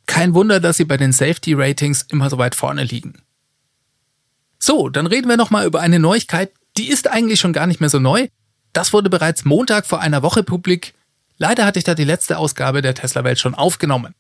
Kein 0.08 0.34
Wunder, 0.34 0.60
dass 0.60 0.78
sie 0.78 0.86
bei 0.86 0.98
den 0.98 1.14
Safety 1.14 1.54
Ratings 1.54 2.02
immer 2.10 2.30
so 2.30 2.38
weit 2.38 2.56
vorne 2.56 2.84
liegen. 2.84 3.22
So, 4.60 4.90
dann 4.90 5.08
reden 5.08 5.30
wir 5.30 5.38
nochmal 5.38 5.66
über 5.66 5.80
eine 5.80 6.00
Neuigkeit, 6.00 6.52
die 6.78 6.90
ist 6.90 7.08
eigentlich 7.08 7.40
schon 7.40 7.54
gar 7.54 7.68
nicht 7.68 7.80
mehr 7.80 7.90
so 7.90 8.00
neu. 8.00 8.28
Das 8.74 8.94
wurde 8.94 9.10
bereits 9.10 9.46
Montag 9.46 9.86
vor 9.86 10.02
einer 10.02 10.22
Woche 10.22 10.44
publik. 10.44 10.94
Leider 11.38 11.66
hatte 11.66 11.80
ich 11.80 11.86
da 11.86 11.96
die 11.96 12.04
letzte 12.04 12.38
Ausgabe 12.38 12.82
der 12.82 12.94
Tesla 12.94 13.24
Welt 13.24 13.40
schon 13.40 13.56
aufgenommen. 13.56 14.14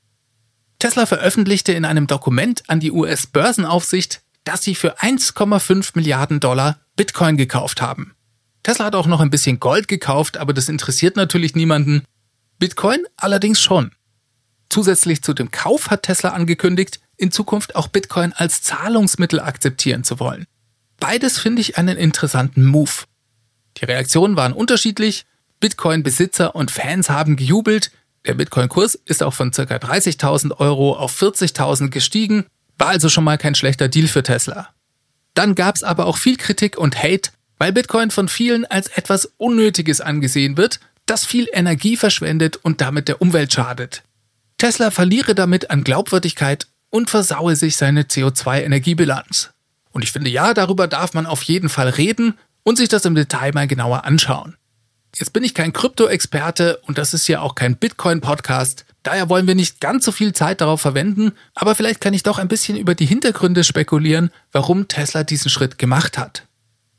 Tesla 0.81 1.05
veröffentlichte 1.05 1.73
in 1.73 1.85
einem 1.85 2.07
Dokument 2.07 2.63
an 2.67 2.79
die 2.79 2.91
US-Börsenaufsicht, 2.91 4.23
dass 4.45 4.63
sie 4.63 4.73
für 4.73 4.97
1,5 4.97 5.91
Milliarden 5.93 6.39
Dollar 6.39 6.79
Bitcoin 6.95 7.37
gekauft 7.37 7.83
haben. 7.83 8.15
Tesla 8.63 8.85
hat 8.85 8.95
auch 8.95 9.05
noch 9.05 9.21
ein 9.21 9.29
bisschen 9.29 9.59
Gold 9.59 9.87
gekauft, 9.87 10.37
aber 10.37 10.53
das 10.55 10.69
interessiert 10.69 11.17
natürlich 11.17 11.53
niemanden. 11.53 12.03
Bitcoin 12.57 13.05
allerdings 13.15 13.61
schon. 13.61 13.91
Zusätzlich 14.69 15.21
zu 15.21 15.35
dem 15.35 15.51
Kauf 15.51 15.91
hat 15.91 16.01
Tesla 16.01 16.29
angekündigt, 16.29 16.99
in 17.15 17.31
Zukunft 17.31 17.75
auch 17.75 17.87
Bitcoin 17.87 18.33
als 18.33 18.63
Zahlungsmittel 18.63 19.39
akzeptieren 19.39 20.03
zu 20.03 20.19
wollen. 20.19 20.45
Beides 20.99 21.37
finde 21.37 21.61
ich 21.61 21.77
einen 21.77 21.97
interessanten 21.97 22.65
Move. 22.65 23.03
Die 23.77 23.85
Reaktionen 23.85 24.35
waren 24.35 24.53
unterschiedlich. 24.53 25.25
Bitcoin-Besitzer 25.59 26.55
und 26.55 26.71
Fans 26.71 27.11
haben 27.11 27.35
gejubelt, 27.35 27.91
der 28.25 28.35
Bitcoin-Kurs 28.35 28.95
ist 28.95 29.23
auch 29.23 29.33
von 29.33 29.51
ca. 29.51 29.63
30.000 29.63 30.57
Euro 30.59 30.95
auf 30.95 31.19
40.000 31.19 31.89
gestiegen, 31.89 32.45
war 32.77 32.89
also 32.89 33.09
schon 33.09 33.23
mal 33.23 33.37
kein 33.37 33.55
schlechter 33.55 33.87
Deal 33.87 34.07
für 34.07 34.23
Tesla. 34.23 34.69
Dann 35.33 35.55
gab 35.55 35.75
es 35.75 35.83
aber 35.83 36.05
auch 36.05 36.17
viel 36.17 36.37
Kritik 36.37 36.77
und 36.77 37.01
Hate, 37.01 37.31
weil 37.57 37.73
Bitcoin 37.73 38.11
von 38.11 38.27
vielen 38.27 38.65
als 38.65 38.87
etwas 38.87 39.31
Unnötiges 39.37 40.01
angesehen 40.01 40.57
wird, 40.57 40.79
das 41.05 41.25
viel 41.25 41.47
Energie 41.51 41.97
verschwendet 41.97 42.57
und 42.57 42.81
damit 42.81 43.07
der 43.07 43.21
Umwelt 43.21 43.53
schadet. 43.53 44.03
Tesla 44.57 44.91
verliere 44.91 45.35
damit 45.35 45.71
an 45.71 45.83
Glaubwürdigkeit 45.83 46.67
und 46.89 47.09
versaue 47.09 47.55
sich 47.55 47.77
seine 47.77 48.03
CO2-Energiebilanz. 48.03 49.49
Und 49.91 50.03
ich 50.03 50.11
finde 50.11 50.29
ja, 50.29 50.53
darüber 50.53 50.87
darf 50.87 51.13
man 51.13 51.25
auf 51.25 51.41
jeden 51.43 51.69
Fall 51.69 51.89
reden 51.89 52.37
und 52.63 52.77
sich 52.77 52.89
das 52.89 53.05
im 53.05 53.15
Detail 53.15 53.53
mal 53.53 53.67
genauer 53.67 54.05
anschauen. 54.05 54.55
Jetzt 55.15 55.33
bin 55.33 55.43
ich 55.43 55.53
kein 55.53 55.73
Krypto-Experte 55.73 56.77
und 56.87 56.97
das 56.97 57.13
ist 57.13 57.27
ja 57.27 57.41
auch 57.41 57.55
kein 57.55 57.75
Bitcoin-Podcast. 57.75 58.85
Daher 59.03 59.29
wollen 59.29 59.45
wir 59.45 59.55
nicht 59.55 59.81
ganz 59.81 60.05
so 60.05 60.11
viel 60.11 60.31
Zeit 60.31 60.61
darauf 60.61 60.79
verwenden, 60.79 61.33
aber 61.53 61.75
vielleicht 61.75 61.99
kann 61.99 62.13
ich 62.13 62.23
doch 62.23 62.37
ein 62.37 62.47
bisschen 62.47 62.77
über 62.77 62.95
die 62.95 63.05
Hintergründe 63.05 63.63
spekulieren, 63.63 64.31
warum 64.53 64.87
Tesla 64.87 65.23
diesen 65.23 65.49
Schritt 65.49 65.77
gemacht 65.77 66.17
hat. 66.17 66.47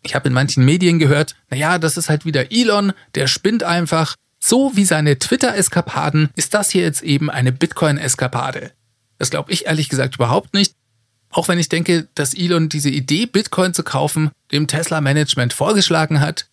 Ich 0.03 0.15
habe 0.15 0.29
in 0.29 0.35
manchen 0.35 0.65
Medien 0.65 0.99
gehört, 0.99 1.37
naja, 1.49 1.79
das 1.79 1.97
ist 1.97 2.11
halt 2.11 2.27
wieder 2.27 2.53
Elon, 2.53 2.93
der 3.15 3.29
spinnt 3.29 3.63
einfach. 3.63 4.17
So 4.39 4.73
wie 4.75 4.85
seine 4.85 5.19
Twitter-Eskapaden 5.19 6.31
ist 6.35 6.53
das 6.53 6.71
hier 6.71 6.83
jetzt 6.83 7.03
eben 7.03 7.31
eine 7.31 7.53
Bitcoin-Eskapade. 7.53 8.73
Das 9.19 9.31
glaube 9.31 9.53
ich 9.53 9.67
ehrlich 9.67 9.89
gesagt 9.89 10.17
überhaupt 10.17 10.53
nicht. 10.53 10.75
Auch 11.31 11.49
wenn 11.49 11.59
ich 11.59 11.71
denke, 11.71 12.09
dass 12.15 12.35
Elon 12.35 12.69
diese 12.69 12.91
Idee, 12.91 13.25
Bitcoin 13.25 13.73
zu 13.73 13.85
kaufen, 13.85 14.33
dem 14.51 14.67
Tesla-Management 14.67 15.55
vorgeschlagen 15.55 16.21
hat 16.21 16.47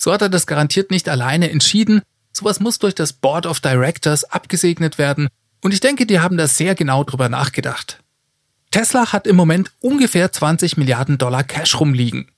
so 0.00 0.12
hat 0.12 0.22
er 0.22 0.30
das 0.30 0.46
garantiert 0.46 0.90
nicht 0.90 1.08
alleine 1.08 1.50
entschieden. 1.50 2.00
Sowas 2.32 2.58
muss 2.58 2.78
durch 2.78 2.94
das 2.94 3.12
Board 3.12 3.44
of 3.44 3.60
Directors 3.60 4.24
abgesegnet 4.24 4.96
werden. 4.96 5.28
Und 5.60 5.74
ich 5.74 5.80
denke, 5.80 6.06
die 6.06 6.20
haben 6.20 6.38
da 6.38 6.48
sehr 6.48 6.74
genau 6.74 7.04
drüber 7.04 7.28
nachgedacht. 7.28 8.00
Tesla 8.70 9.12
hat 9.12 9.26
im 9.26 9.36
Moment 9.36 9.72
ungefähr 9.80 10.32
20 10.32 10.78
Milliarden 10.78 11.18
Dollar 11.18 11.44
Cash 11.44 11.78
rumliegen. 11.78 12.30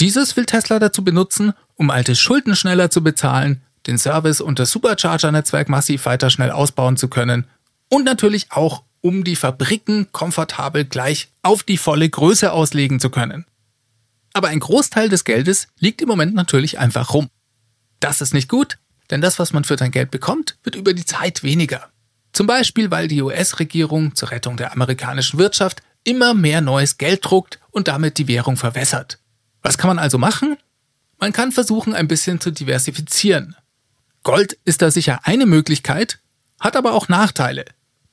Dieses 0.00 0.36
will 0.36 0.46
Tesla 0.46 0.78
dazu 0.78 1.04
benutzen, 1.04 1.52
um 1.74 1.90
alte 1.90 2.16
Schulden 2.16 2.56
schneller 2.56 2.90
zu 2.90 3.02
bezahlen, 3.02 3.60
den 3.86 3.98
Service 3.98 4.40
und 4.40 4.58
das 4.58 4.70
Supercharger-Netzwerk 4.70 5.68
massiv 5.68 6.06
weiter 6.06 6.30
schnell 6.30 6.50
ausbauen 6.50 6.96
zu 6.96 7.08
können 7.08 7.46
und 7.88 8.04
natürlich 8.04 8.52
auch, 8.52 8.84
um 9.02 9.22
die 9.22 9.36
Fabriken 9.36 10.10
komfortabel 10.12 10.84
gleich 10.86 11.28
auf 11.42 11.62
die 11.62 11.76
volle 11.76 12.08
Größe 12.08 12.52
auslegen 12.52 13.00
zu 13.00 13.10
können. 13.10 13.44
Aber 14.32 14.48
ein 14.48 14.60
Großteil 14.60 15.08
des 15.08 15.24
Geldes 15.24 15.68
liegt 15.78 16.00
im 16.00 16.08
Moment 16.08 16.34
natürlich 16.34 16.78
einfach 16.78 17.12
rum. 17.14 17.28
Das 18.00 18.20
ist 18.20 18.34
nicht 18.34 18.48
gut, 18.48 18.78
denn 19.10 19.20
das, 19.20 19.38
was 19.38 19.52
man 19.52 19.64
für 19.64 19.76
sein 19.76 19.90
Geld 19.90 20.10
bekommt, 20.10 20.58
wird 20.62 20.74
über 20.74 20.94
die 20.94 21.04
Zeit 21.04 21.42
weniger. 21.42 21.90
Zum 22.32 22.46
Beispiel, 22.46 22.90
weil 22.90 23.08
die 23.08 23.20
US-Regierung 23.20 24.14
zur 24.14 24.30
Rettung 24.30 24.56
der 24.56 24.72
amerikanischen 24.72 25.38
Wirtschaft 25.38 25.82
immer 26.04 26.34
mehr 26.34 26.60
neues 26.60 26.98
Geld 26.98 27.24
druckt 27.24 27.60
und 27.70 27.88
damit 27.88 28.18
die 28.18 28.26
Währung 28.26 28.56
verwässert. 28.56 29.18
Was 29.62 29.78
kann 29.78 29.88
man 29.88 29.98
also 29.98 30.18
machen? 30.18 30.56
Man 31.20 31.32
kann 31.32 31.52
versuchen, 31.52 31.94
ein 31.94 32.08
bisschen 32.08 32.40
zu 32.40 32.50
diversifizieren. 32.50 33.54
Gold 34.24 34.58
ist 34.64 34.82
da 34.82 34.90
sicher 34.90 35.20
eine 35.24 35.46
Möglichkeit, 35.46 36.18
hat 36.58 36.74
aber 36.74 36.94
auch 36.94 37.08
Nachteile. 37.08 37.66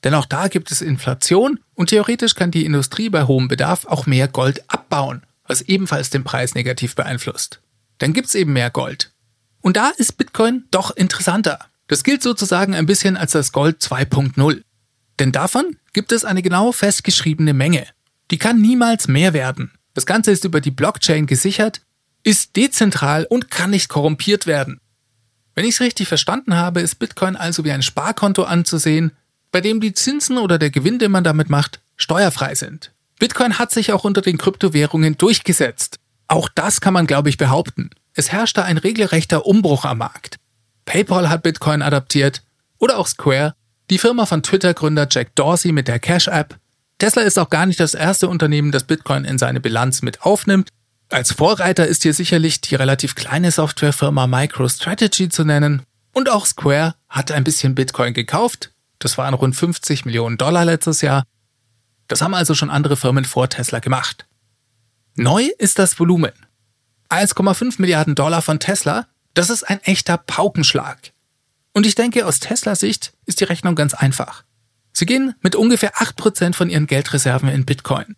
Denn 0.04 0.14
auch 0.14 0.26
da 0.26 0.48
gibt 0.48 0.70
es 0.70 0.82
Inflation 0.82 1.60
und 1.74 1.88
theoretisch 1.88 2.34
kann 2.34 2.50
die 2.50 2.64
Industrie 2.64 3.08
bei 3.08 3.24
hohem 3.24 3.48
Bedarf 3.48 3.86
auch 3.86 4.06
mehr 4.06 4.28
Gold 4.28 4.62
abbauen 4.70 5.22
was 5.50 5.62
ebenfalls 5.62 6.10
den 6.10 6.22
Preis 6.22 6.54
negativ 6.54 6.94
beeinflusst. 6.94 7.60
Dann 7.98 8.12
gibt's 8.12 8.36
eben 8.36 8.52
mehr 8.52 8.70
Gold. 8.70 9.12
Und 9.60 9.76
da 9.76 9.88
ist 9.88 10.16
Bitcoin 10.16 10.64
doch 10.70 10.92
interessanter. 10.92 11.58
Das 11.88 12.04
gilt 12.04 12.22
sozusagen 12.22 12.72
ein 12.72 12.86
bisschen 12.86 13.16
als 13.16 13.32
das 13.32 13.50
Gold 13.50 13.82
2.0. 13.82 14.62
Denn 15.18 15.32
davon 15.32 15.76
gibt 15.92 16.12
es 16.12 16.24
eine 16.24 16.40
genau 16.40 16.70
festgeschriebene 16.70 17.52
Menge. 17.52 17.84
Die 18.30 18.38
kann 18.38 18.60
niemals 18.60 19.08
mehr 19.08 19.32
werden. 19.32 19.72
Das 19.92 20.06
Ganze 20.06 20.30
ist 20.30 20.44
über 20.44 20.60
die 20.60 20.70
Blockchain 20.70 21.26
gesichert, 21.26 21.82
ist 22.22 22.54
dezentral 22.54 23.26
und 23.28 23.50
kann 23.50 23.70
nicht 23.70 23.88
korrumpiert 23.88 24.46
werden. 24.46 24.80
Wenn 25.56 25.64
ich 25.64 25.74
es 25.74 25.80
richtig 25.80 26.06
verstanden 26.06 26.54
habe, 26.54 26.80
ist 26.80 27.00
Bitcoin 27.00 27.34
also 27.34 27.64
wie 27.64 27.72
ein 27.72 27.82
Sparkonto 27.82 28.44
anzusehen, 28.44 29.10
bei 29.50 29.60
dem 29.60 29.80
die 29.80 29.94
Zinsen 29.94 30.38
oder 30.38 30.58
der 30.58 30.70
Gewinn, 30.70 31.00
den 31.00 31.10
man 31.10 31.24
damit 31.24 31.50
macht, 31.50 31.80
steuerfrei 31.96 32.54
sind. 32.54 32.92
Bitcoin 33.20 33.58
hat 33.58 33.70
sich 33.70 33.92
auch 33.92 34.04
unter 34.04 34.22
den 34.22 34.38
Kryptowährungen 34.38 35.18
durchgesetzt. 35.18 35.98
Auch 36.26 36.48
das 36.48 36.80
kann 36.80 36.94
man, 36.94 37.06
glaube 37.06 37.28
ich, 37.28 37.36
behaupten. 37.36 37.90
Es 38.14 38.32
herrschte 38.32 38.64
ein 38.64 38.78
regelrechter 38.78 39.44
Umbruch 39.44 39.84
am 39.84 39.98
Markt. 39.98 40.36
PayPal 40.86 41.28
hat 41.28 41.42
Bitcoin 41.42 41.82
adaptiert 41.82 42.42
oder 42.78 42.98
auch 42.98 43.06
Square, 43.06 43.54
die 43.90 43.98
Firma 43.98 44.24
von 44.24 44.42
Twitter-Gründer 44.42 45.06
Jack 45.10 45.34
Dorsey 45.34 45.70
mit 45.70 45.86
der 45.86 45.98
Cash-App. 45.98 46.56
Tesla 46.98 47.22
ist 47.22 47.38
auch 47.38 47.50
gar 47.50 47.66
nicht 47.66 47.78
das 47.78 47.92
erste 47.92 48.26
Unternehmen, 48.26 48.72
das 48.72 48.84
Bitcoin 48.84 49.26
in 49.26 49.36
seine 49.36 49.60
Bilanz 49.60 50.00
mit 50.00 50.22
aufnimmt. 50.22 50.70
Als 51.10 51.32
Vorreiter 51.32 51.86
ist 51.86 52.02
hier 52.02 52.14
sicherlich 52.14 52.62
die 52.62 52.74
relativ 52.74 53.14
kleine 53.16 53.50
Softwarefirma 53.50 54.28
MicroStrategy 54.28 55.28
zu 55.28 55.44
nennen. 55.44 55.82
Und 56.12 56.30
auch 56.30 56.46
Square 56.46 56.94
hat 57.10 57.32
ein 57.32 57.44
bisschen 57.44 57.74
Bitcoin 57.74 58.14
gekauft. 58.14 58.70
Das 58.98 59.18
waren 59.18 59.34
rund 59.34 59.56
50 59.56 60.06
Millionen 60.06 60.38
Dollar 60.38 60.64
letztes 60.64 61.02
Jahr 61.02 61.24
das 62.10 62.22
haben 62.22 62.34
also 62.34 62.54
schon 62.54 62.70
andere 62.70 62.96
Firmen 62.96 63.24
vor 63.24 63.48
Tesla 63.48 63.78
gemacht. 63.78 64.26
Neu 65.14 65.48
ist 65.58 65.78
das 65.78 65.98
Volumen. 66.00 66.32
1,5 67.08 67.76
Milliarden 67.78 68.16
Dollar 68.16 68.42
von 68.42 68.58
Tesla, 68.58 69.06
das 69.34 69.48
ist 69.48 69.62
ein 69.62 69.80
echter 69.84 70.18
Paukenschlag. 70.18 71.12
Und 71.72 71.86
ich 71.86 71.94
denke, 71.94 72.26
aus 72.26 72.40
Teslas 72.40 72.80
Sicht 72.80 73.12
ist 73.26 73.38
die 73.38 73.44
Rechnung 73.44 73.76
ganz 73.76 73.94
einfach. 73.94 74.42
Sie 74.92 75.06
gehen 75.06 75.36
mit 75.40 75.54
ungefähr 75.54 75.94
8% 75.98 76.54
von 76.54 76.68
ihren 76.68 76.88
Geldreserven 76.88 77.48
in 77.48 77.64
Bitcoin. 77.64 78.16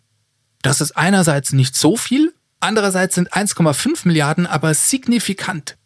Das 0.63 0.81
ist 0.81 0.97
einerseits 0.97 1.53
nicht 1.53 1.75
so 1.75 1.95
viel, 1.95 2.33
andererseits 2.59 3.13
sind 3.13 3.31
1,5 3.31 4.07
Milliarden 4.07 4.47
aber 4.47 4.73
signifikant. 4.73 5.77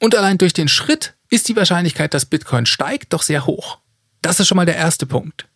Und 0.00 0.16
allein 0.16 0.38
durch 0.38 0.54
den 0.54 0.68
Schritt 0.68 1.14
ist 1.28 1.48
die 1.48 1.56
Wahrscheinlichkeit, 1.56 2.14
dass 2.14 2.24
Bitcoin 2.24 2.64
steigt, 2.64 3.12
doch 3.12 3.22
sehr 3.22 3.44
hoch. 3.44 3.80
Das 4.22 4.40
ist 4.40 4.48
schon 4.48 4.56
mal 4.56 4.64
der 4.64 4.76
erste 4.76 5.04
Punkt. 5.04 5.46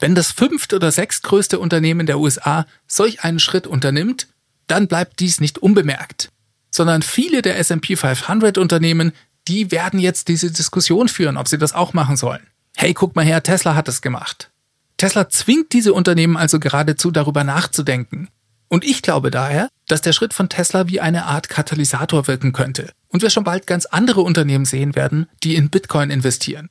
Wenn 0.00 0.14
das 0.14 0.32
fünft- 0.32 0.72
oder 0.72 0.90
sechstgrößte 0.90 1.58
Unternehmen 1.58 2.06
der 2.06 2.18
USA 2.18 2.66
solch 2.86 3.22
einen 3.22 3.38
Schritt 3.38 3.66
unternimmt, 3.66 4.28
dann 4.66 4.88
bleibt 4.88 5.20
dies 5.20 5.40
nicht 5.40 5.58
unbemerkt, 5.58 6.30
sondern 6.70 7.02
viele 7.02 7.42
der 7.42 7.58
S&P 7.58 7.96
500 7.96 8.56
Unternehmen, 8.56 9.12
die 9.46 9.70
werden 9.70 10.00
jetzt 10.00 10.28
diese 10.28 10.50
Diskussion 10.50 11.08
führen, 11.08 11.36
ob 11.36 11.48
sie 11.48 11.58
das 11.58 11.74
auch 11.74 11.92
machen 11.92 12.16
sollen. 12.16 12.46
Hey, 12.76 12.94
guck 12.94 13.14
mal 13.14 13.24
her, 13.24 13.42
Tesla 13.42 13.74
hat 13.74 13.88
es 13.88 14.00
gemacht. 14.00 14.50
Tesla 14.96 15.28
zwingt 15.28 15.72
diese 15.72 15.92
Unternehmen 15.92 16.36
also 16.36 16.60
geradezu 16.60 17.10
darüber 17.10 17.44
nachzudenken. 17.44 18.28
Und 18.68 18.84
ich 18.84 19.02
glaube 19.02 19.30
daher, 19.30 19.68
dass 19.88 20.00
der 20.00 20.12
Schritt 20.12 20.32
von 20.32 20.48
Tesla 20.48 20.88
wie 20.88 21.00
eine 21.00 21.26
Art 21.26 21.48
Katalysator 21.48 22.28
wirken 22.28 22.52
könnte 22.52 22.92
und 23.08 23.22
wir 23.22 23.30
schon 23.30 23.44
bald 23.44 23.66
ganz 23.66 23.86
andere 23.86 24.20
Unternehmen 24.20 24.64
sehen 24.64 24.94
werden, 24.94 25.26
die 25.42 25.56
in 25.56 25.68
Bitcoin 25.68 26.10
investieren. 26.10 26.70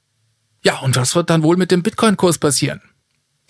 Ja, 0.63 0.79
und 0.79 0.95
was 0.95 1.15
wird 1.15 1.29
dann 1.29 1.43
wohl 1.43 1.57
mit 1.57 1.71
dem 1.71 1.83
Bitcoin-Kurs 1.83 2.37
passieren? 2.37 2.81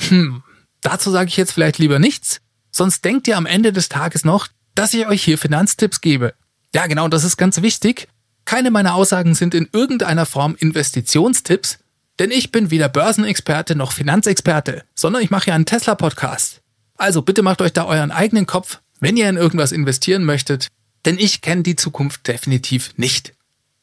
Hm, 0.07 0.43
dazu 0.81 1.11
sage 1.11 1.29
ich 1.29 1.37
jetzt 1.37 1.51
vielleicht 1.51 1.77
lieber 1.77 1.99
nichts, 1.99 2.41
sonst 2.71 3.03
denkt 3.05 3.27
ihr 3.27 3.37
am 3.37 3.45
Ende 3.45 3.73
des 3.73 3.89
Tages 3.89 4.23
noch, 4.25 4.47
dass 4.75 4.93
ich 4.93 5.07
euch 5.07 5.23
hier 5.23 5.37
Finanztipps 5.37 6.01
gebe. 6.01 6.33
Ja, 6.73 6.87
genau, 6.87 7.07
das 7.07 7.23
ist 7.23 7.37
ganz 7.37 7.61
wichtig. 7.61 8.07
Keine 8.45 8.71
meiner 8.71 8.95
Aussagen 8.95 9.35
sind 9.35 9.53
in 9.53 9.69
irgendeiner 9.71 10.25
Form 10.25 10.55
Investitionstipps, 10.57 11.79
denn 12.19 12.31
ich 12.31 12.51
bin 12.51 12.71
weder 12.71 12.89
Börsenexperte 12.89 13.75
noch 13.75 13.91
Finanzexperte, 13.91 14.83
sondern 14.95 15.21
ich 15.21 15.29
mache 15.29 15.47
ja 15.47 15.55
einen 15.55 15.65
Tesla-Podcast. 15.65 16.61
Also 16.95 17.21
bitte 17.21 17.41
macht 17.41 17.61
euch 17.61 17.73
da 17.73 17.85
euren 17.85 18.11
eigenen 18.11 18.45
Kopf, 18.45 18.79
wenn 18.99 19.17
ihr 19.17 19.29
in 19.29 19.37
irgendwas 19.37 19.71
investieren 19.71 20.25
möchtet, 20.25 20.67
denn 21.05 21.17
ich 21.17 21.41
kenne 21.41 21.63
die 21.63 21.75
Zukunft 21.75 22.27
definitiv 22.27 22.91
nicht. 22.97 23.33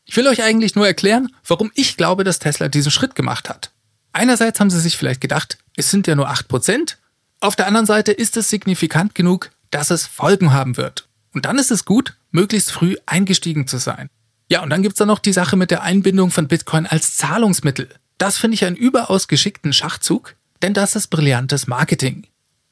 Ich 0.04 0.16
will 0.16 0.28
euch 0.28 0.42
eigentlich 0.42 0.74
nur 0.74 0.86
erklären, 0.86 1.34
warum 1.46 1.72
ich 1.74 1.96
glaube, 1.96 2.24
dass 2.24 2.38
Tesla 2.38 2.68
diesen 2.68 2.92
Schritt 2.92 3.14
gemacht 3.14 3.48
hat. 3.48 3.72
Einerseits 4.12 4.60
haben 4.60 4.70
sie 4.70 4.80
sich 4.80 4.96
vielleicht 4.96 5.20
gedacht, 5.20 5.58
es 5.76 5.90
sind 5.90 6.06
ja 6.06 6.14
nur 6.14 6.30
8%, 6.30 6.96
auf 7.40 7.54
der 7.54 7.66
anderen 7.66 7.86
Seite 7.86 8.12
ist 8.12 8.36
es 8.36 8.50
signifikant 8.50 9.14
genug, 9.14 9.50
dass 9.70 9.90
es 9.90 10.06
Folgen 10.06 10.52
haben 10.52 10.76
wird. 10.76 11.08
Und 11.32 11.44
dann 11.44 11.58
ist 11.58 11.70
es 11.70 11.84
gut, 11.84 12.16
möglichst 12.30 12.72
früh 12.72 12.96
eingestiegen 13.04 13.66
zu 13.66 13.76
sein. 13.76 14.08
Ja, 14.48 14.62
und 14.62 14.70
dann 14.70 14.82
gibt's 14.82 14.98
da 14.98 15.06
noch 15.06 15.18
die 15.18 15.32
Sache 15.32 15.56
mit 15.56 15.70
der 15.70 15.82
Einbindung 15.82 16.30
von 16.30 16.48
Bitcoin 16.48 16.86
als 16.86 17.16
Zahlungsmittel. 17.16 17.88
Das 18.16 18.38
finde 18.38 18.54
ich 18.54 18.64
einen 18.64 18.76
überaus 18.76 19.28
geschickten 19.28 19.72
Schachzug, 19.72 20.34
denn 20.62 20.72
das 20.72 20.96
ist 20.96 21.08
brillantes 21.08 21.66
Marketing. 21.66 22.26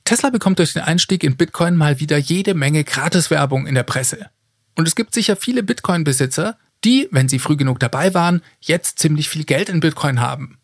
Tesla 0.04 0.30
bekommt 0.30 0.58
durch 0.58 0.72
den 0.72 0.82
Einstieg 0.82 1.24
in 1.24 1.36
Bitcoin 1.36 1.76
mal 1.76 2.00
wieder 2.00 2.16
jede 2.16 2.54
Menge 2.54 2.84
Gratiswerbung 2.84 3.66
in 3.66 3.74
der 3.74 3.82
Presse. 3.82 4.30
Und 4.76 4.88
es 4.88 4.94
gibt 4.94 5.14
sicher 5.14 5.36
viele 5.36 5.62
Bitcoin-Besitzer, 5.62 6.56
die, 6.84 7.08
wenn 7.10 7.28
sie 7.28 7.38
früh 7.38 7.56
genug 7.56 7.80
dabei 7.80 8.14
waren, 8.14 8.42
jetzt 8.60 8.98
ziemlich 8.98 9.28
viel 9.28 9.44
Geld 9.44 9.68
in 9.68 9.80
Bitcoin 9.80 10.20
haben. 10.20 10.58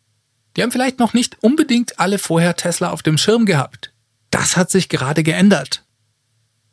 Die 0.55 0.63
haben 0.63 0.71
vielleicht 0.71 0.99
noch 0.99 1.13
nicht 1.13 1.41
unbedingt 1.41 1.99
alle 1.99 2.19
vorher 2.19 2.55
Tesla 2.55 2.89
auf 2.89 3.03
dem 3.03 3.17
Schirm 3.17 3.45
gehabt. 3.45 3.93
Das 4.29 4.57
hat 4.57 4.69
sich 4.69 4.89
gerade 4.89 5.23
geändert. 5.23 5.83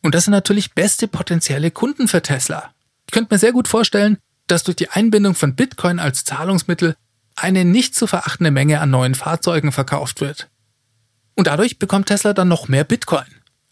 Und 0.02 0.14
das 0.14 0.24
sind 0.24 0.32
natürlich 0.32 0.74
beste 0.74 1.08
potenzielle 1.08 1.70
Kunden 1.70 2.08
für 2.08 2.22
Tesla. 2.22 2.72
Ich 3.06 3.12
könnte 3.12 3.34
mir 3.34 3.38
sehr 3.38 3.52
gut 3.52 3.68
vorstellen, 3.68 4.18
dass 4.46 4.64
durch 4.64 4.76
die 4.76 4.90
Einbindung 4.90 5.34
von 5.34 5.54
Bitcoin 5.54 5.98
als 5.98 6.24
Zahlungsmittel 6.24 6.96
eine 7.36 7.64
nicht 7.64 7.94
zu 7.94 8.06
verachtende 8.06 8.50
Menge 8.50 8.80
an 8.80 8.90
neuen 8.90 9.14
Fahrzeugen 9.14 9.72
verkauft 9.72 10.20
wird. 10.20 10.48
Und 11.34 11.46
dadurch 11.46 11.78
bekommt 11.78 12.06
Tesla 12.06 12.32
dann 12.32 12.48
noch 12.48 12.68
mehr 12.68 12.84
Bitcoin. 12.84 13.26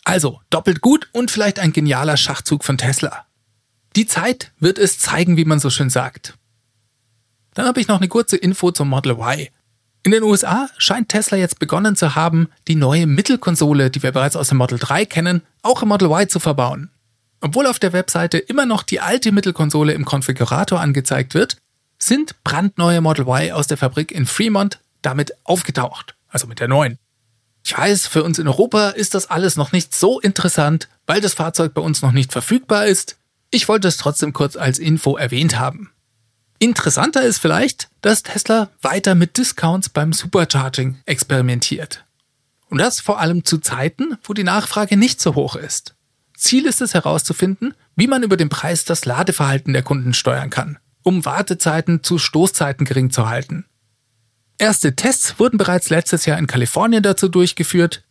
Also 0.04 0.40
doppelt 0.50 0.80
gut 0.80 1.08
und 1.12 1.30
vielleicht 1.30 1.58
ein 1.58 1.72
genialer 1.72 2.16
Schachzug 2.16 2.62
von 2.62 2.78
Tesla. 2.78 3.26
Die 3.96 4.06
Zeit 4.06 4.52
wird 4.60 4.78
es 4.78 4.98
zeigen, 4.98 5.36
wie 5.36 5.44
man 5.44 5.58
so 5.58 5.70
schön 5.70 5.90
sagt. 5.90 6.34
Dann 7.54 7.66
habe 7.66 7.80
ich 7.80 7.88
noch 7.88 7.96
eine 7.96 8.08
kurze 8.08 8.36
Info 8.36 8.70
zum 8.70 8.88
Model 8.88 9.12
Y. 9.12 9.48
In 10.06 10.12
den 10.12 10.22
USA 10.22 10.68
scheint 10.78 11.08
Tesla 11.08 11.36
jetzt 11.36 11.58
begonnen 11.58 11.96
zu 11.96 12.14
haben, 12.14 12.48
die 12.68 12.76
neue 12.76 13.08
Mittelkonsole, 13.08 13.90
die 13.90 14.04
wir 14.04 14.12
bereits 14.12 14.36
aus 14.36 14.50
dem 14.50 14.58
Model 14.58 14.78
3 14.78 15.04
kennen, 15.04 15.42
auch 15.62 15.82
im 15.82 15.88
Model 15.88 16.06
Y 16.12 16.28
zu 16.28 16.38
verbauen. 16.38 16.90
Obwohl 17.40 17.66
auf 17.66 17.80
der 17.80 17.92
Webseite 17.92 18.38
immer 18.38 18.66
noch 18.66 18.84
die 18.84 19.00
alte 19.00 19.32
Mittelkonsole 19.32 19.94
im 19.94 20.04
Konfigurator 20.04 20.80
angezeigt 20.80 21.34
wird, 21.34 21.56
sind 21.98 22.40
brandneue 22.44 23.00
Model 23.00 23.26
Y 23.26 23.50
aus 23.50 23.66
der 23.66 23.78
Fabrik 23.78 24.12
in 24.12 24.26
Fremont 24.26 24.78
damit 25.02 25.32
aufgetaucht, 25.42 26.14
also 26.28 26.46
mit 26.46 26.60
der 26.60 26.68
neuen. 26.68 27.00
Ich 27.64 27.76
weiß, 27.76 28.06
für 28.06 28.22
uns 28.22 28.38
in 28.38 28.46
Europa 28.46 28.90
ist 28.90 29.12
das 29.16 29.28
alles 29.28 29.56
noch 29.56 29.72
nicht 29.72 29.92
so 29.92 30.20
interessant, 30.20 30.88
weil 31.08 31.20
das 31.20 31.34
Fahrzeug 31.34 31.74
bei 31.74 31.82
uns 31.82 32.00
noch 32.00 32.12
nicht 32.12 32.30
verfügbar 32.30 32.86
ist. 32.86 33.16
Ich 33.50 33.66
wollte 33.66 33.88
es 33.88 33.96
trotzdem 33.96 34.32
kurz 34.32 34.54
als 34.54 34.78
Info 34.78 35.16
erwähnt 35.16 35.58
haben. 35.58 35.90
Interessanter 36.58 37.22
ist 37.22 37.38
vielleicht, 37.38 37.88
dass 38.00 38.22
Tesla 38.22 38.70
weiter 38.80 39.14
mit 39.14 39.36
Discounts 39.36 39.88
beim 39.88 40.12
Supercharging 40.12 40.98
experimentiert. 41.04 42.04
Und 42.68 42.78
das 42.78 43.00
vor 43.00 43.20
allem 43.20 43.44
zu 43.44 43.58
Zeiten, 43.58 44.16
wo 44.22 44.32
die 44.32 44.44
Nachfrage 44.44 44.96
nicht 44.96 45.20
so 45.20 45.34
hoch 45.34 45.56
ist. 45.56 45.94
Ziel 46.36 46.66
ist 46.66 46.80
es 46.80 46.94
herauszufinden, 46.94 47.74
wie 47.94 48.06
man 48.06 48.22
über 48.22 48.36
den 48.36 48.48
Preis 48.48 48.84
das 48.84 49.04
Ladeverhalten 49.04 49.72
der 49.72 49.82
Kunden 49.82 50.14
steuern 50.14 50.50
kann, 50.50 50.78
um 51.02 51.24
Wartezeiten 51.24 52.02
zu 52.02 52.18
Stoßzeiten 52.18 52.84
gering 52.84 53.10
zu 53.10 53.28
halten. 53.28 53.66
Erste 54.58 54.96
Tests 54.96 55.38
wurden 55.38 55.58
bereits 55.58 55.90
letztes 55.90 56.26
Jahr 56.26 56.38
in 56.38 56.46
Kalifornien 56.46 57.02
dazu 57.02 57.28
durchgeführt. 57.28 58.04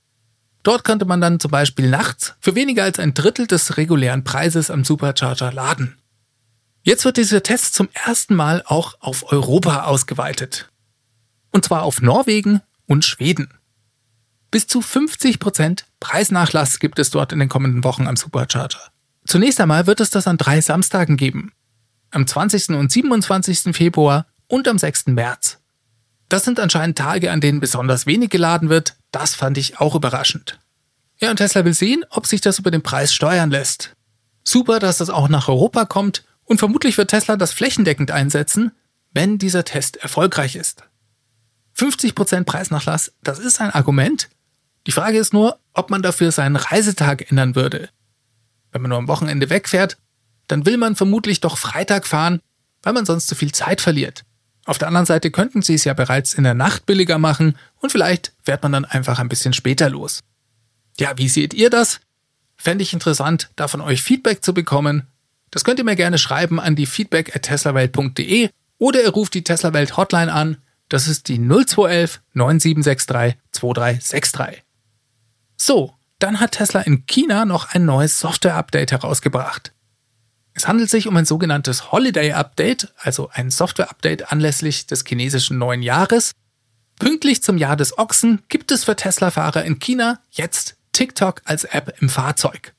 Dort 0.64 0.84
konnte 0.84 1.06
man 1.06 1.22
dann 1.22 1.40
zum 1.40 1.52
Beispiel 1.52 1.90
nachts 1.90 2.36
für 2.40 2.56
weniger 2.56 2.84
als 2.84 3.00
ein 3.00 3.14
Drittel 3.14 3.48
des 3.48 3.78
regulären 3.78 4.24
Preises 4.24 4.72
am 4.72 4.84
Supercharger 4.84 5.52
laden. 5.52 5.98
Jetzt 6.88 7.04
wird 7.04 7.18
dieser 7.18 7.42
Test 7.42 7.74
zum 7.74 7.90
ersten 7.94 8.36
Mal 8.36 8.62
auch 8.64 8.94
auf 9.00 9.32
Europa 9.32 9.86
ausgeweitet. 9.86 10.70
Und 11.52 11.66
zwar 11.66 11.82
auf 11.82 12.00
Norwegen 12.00 12.62
und 12.86 13.04
Schweden. 13.04 13.52
Bis 14.52 14.68
zu 14.68 14.82
50% 14.82 15.86
Preisnachlass 16.00 16.78
gibt 16.78 17.00
es 17.00 17.10
dort 17.10 17.34
in 17.34 17.40
den 17.40 17.50
kommenden 17.50 17.84
Wochen 17.84 18.06
am 18.06 18.16
Supercharger. 18.16 18.78
Zunächst 19.26 19.60
einmal 19.60 19.88
wird 19.88 20.00
es 20.00 20.12
das 20.12 20.28
an 20.28 20.38
drei 20.38 20.62
Samstagen 20.62 21.18
geben. 21.18 21.54
Am 22.12 22.28
20. 22.28 22.70
und 22.70 22.92
27. 22.92 23.76
Februar 23.76 24.28
und 24.46 24.68
am 24.68 24.78
6. 24.78 25.08
März. 25.08 25.58
Das 26.30 26.46
sind 26.46 26.60
anscheinend 26.60 27.00
Tage, 27.00 27.32
an 27.32 27.42
denen 27.42 27.62
besonders 27.62 28.06
wenig 28.06 28.30
geladen 28.30 28.70
wird. 28.70 28.96
Das 29.10 29.34
fand 29.34 29.58
ich 29.58 29.80
auch 29.80 29.96
überraschend. 29.96 30.60
Ja, 31.20 31.32
und 31.32 31.38
Tesla 31.38 31.66
will 31.66 31.74
sehen, 31.74 32.06
ob 32.12 32.28
sich 32.28 32.42
das 32.42 32.60
über 32.60 32.70
den 32.70 32.84
Preis 32.84 33.12
steuern 33.12 33.50
lässt. 33.50 33.96
Super, 34.44 34.78
dass 34.78 35.00
das 35.00 35.10
auch 35.10 35.30
nach 35.30 35.48
Europa 35.48 35.86
kommt 35.86 36.24
und 36.46 36.60
vermutlich 36.60 36.98
wird 36.98 37.10
Tesla 37.10 37.36
das 37.36 37.54
flächendeckend 37.54 38.12
einsetzen, 38.12 38.72
wenn 39.12 39.38
dieser 39.38 39.66
Test 39.66 39.98
erfolgreich 39.98 40.56
ist. 40.56 40.84
50% 41.78 42.46
Preisnachlass, 42.46 43.14
das 43.22 43.40
ist 43.40 43.60
ein 43.60 43.72
Argument. 43.72 44.30
Die 44.88 44.92
Frage 44.92 45.18
ist 45.18 45.34
nur, 45.34 45.60
ob 45.74 45.90
man 45.90 46.02
dafür 46.02 46.32
seinen 46.32 46.56
Reisetag 46.56 47.30
ändern 47.30 47.56
würde. 47.56 47.90
Wenn 48.72 48.82
man 48.82 48.90
nur 48.90 48.98
am 48.98 49.08
Wochenende 49.08 49.50
wegfährt, 49.50 49.98
dann 50.48 50.66
will 50.66 50.78
man 50.78 50.96
vermutlich 50.96 51.42
doch 51.42 51.58
Freitag 51.58 52.06
fahren, 52.06 52.40
weil 52.84 52.94
man 52.94 53.06
sonst 53.06 53.28
zu 53.28 53.36
viel 53.36 53.52
Zeit 53.52 53.82
verliert. 53.82 54.24
Auf 54.66 54.78
der 54.78 54.88
anderen 54.88 55.06
Seite 55.06 55.32
könnten 55.32 55.62
sie 55.62 55.76
es 55.76 55.84
ja 55.84 55.94
bereits 55.94 56.34
in 56.34 56.44
der 56.44 56.54
Nacht 56.54 56.86
billiger 56.86 57.18
machen 57.18 57.58
und 57.78 57.92
vielleicht 57.92 58.34
fährt 58.44 58.64
man 58.64 58.72
dann 58.72 58.86
einfach 58.86 59.20
ein 59.20 59.30
bisschen 59.30 59.54
später 59.54 59.90
los. 59.90 60.24
Ja, 61.00 61.18
wie 61.18 61.30
seht 61.30 61.54
ihr 61.54 61.70
das? 61.70 62.00
Fände 62.58 62.84
ich 62.84 62.94
interessant, 62.94 63.50
da 63.56 63.68
von 63.68 63.82
euch 63.82 64.02
Feedback 64.02 64.44
zu 64.44 64.54
bekommen. 64.54 65.08
Das 65.52 65.64
könnt 65.64 65.80
ihr 65.80 65.86
mir 65.86 65.96
gerne 65.96 66.18
schreiben 66.18 66.60
an 66.60 66.76
die 66.76 66.86
feedback 66.86 67.36
at 67.36 67.44
teslawelt.de 67.44 68.50
oder 68.78 69.04
ihr 69.04 69.10
ruft 69.10 69.34
die 69.34 69.44
Tesla 69.44 69.74
Welt 69.74 69.98
Hotline 69.98 70.32
an. 70.32 70.58
Das 70.90 71.08
ist 71.08 71.28
die 71.28 71.40
0211 71.40 72.22
9763 72.34 73.38
2363. 73.52 74.64
So, 75.58 75.94
dann 76.20 76.40
hat 76.40 76.54
Tesla 76.54 76.82
in 76.82 77.06
China 77.06 77.46
noch 77.46 77.74
ein 77.74 77.86
neues 77.86 78.20
Software-Update 78.20 78.92
herausgebracht. 78.92 79.74
Es 80.54 80.68
handelt 80.68 80.90
sich 80.90 81.08
um 81.08 81.18
ein 81.18 81.26
sogenanntes 81.26 81.92
Holiday 81.92 82.32
Update, 82.34 82.94
also 82.98 83.30
ein 83.34 83.52
Software-Update 83.52 84.32
anlässlich 84.32 84.88
des 84.88 85.04
chinesischen 85.06 85.58
neuen 85.58 85.82
Jahres. 85.82 86.32
Pünktlich 87.00 87.44
zum 87.44 87.58
Jahr 87.58 87.76
des 87.76 87.98
Ochsen 87.98 88.42
gibt 88.48 88.72
es 88.72 88.86
für 88.86 88.96
Tesla-Fahrer 88.96 89.66
in 89.66 89.80
China 89.80 90.20
jetzt 90.32 90.78
TikTok 90.94 91.42
als 91.44 91.66
App 91.66 91.94
im 92.00 92.08
Fahrzeug. 92.08 92.75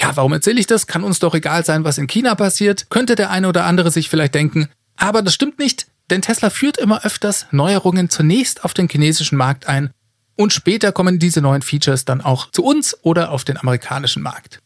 Ja, 0.00 0.16
warum 0.16 0.32
erzähle 0.32 0.60
ich 0.60 0.66
das? 0.66 0.86
Kann 0.86 1.04
uns 1.04 1.18
doch 1.18 1.34
egal 1.34 1.64
sein, 1.64 1.84
was 1.84 1.98
in 1.98 2.06
China 2.06 2.34
passiert, 2.34 2.88
könnte 2.88 3.16
der 3.16 3.30
eine 3.30 3.48
oder 3.48 3.64
andere 3.64 3.90
sich 3.90 4.08
vielleicht 4.08 4.34
denken. 4.34 4.70
Aber 4.96 5.20
das 5.22 5.34
stimmt 5.34 5.58
nicht, 5.58 5.88
denn 6.08 6.22
Tesla 6.22 6.48
führt 6.48 6.78
immer 6.78 7.04
öfters 7.04 7.46
Neuerungen 7.50 8.08
zunächst 8.08 8.64
auf 8.64 8.72
den 8.72 8.88
chinesischen 8.88 9.36
Markt 9.36 9.66
ein 9.66 9.90
und 10.36 10.54
später 10.54 10.90
kommen 10.90 11.18
diese 11.18 11.42
neuen 11.42 11.60
Features 11.60 12.06
dann 12.06 12.22
auch 12.22 12.50
zu 12.50 12.64
uns 12.64 12.96
oder 13.02 13.30
auf 13.30 13.44
den 13.44 13.58
amerikanischen 13.58 14.22
Markt. 14.22 14.60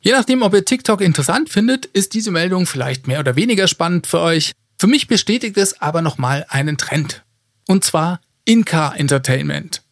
Je 0.00 0.10
nachdem, 0.10 0.42
ob 0.42 0.54
ihr 0.54 0.64
TikTok 0.64 1.00
interessant 1.00 1.50
findet, 1.50 1.86
ist 1.86 2.14
diese 2.14 2.32
Meldung 2.32 2.66
vielleicht 2.66 3.06
mehr 3.06 3.20
oder 3.20 3.36
weniger 3.36 3.68
spannend 3.68 4.08
für 4.08 4.18
euch. 4.18 4.50
Für 4.76 4.88
mich 4.88 5.06
bestätigt 5.06 5.56
es 5.56 5.80
aber 5.80 6.02
nochmal 6.02 6.46
einen 6.48 6.78
Trend. 6.78 7.22
Und 7.68 7.84
zwar 7.84 8.20
In-Car 8.44 8.98
Entertainment. 8.98 9.82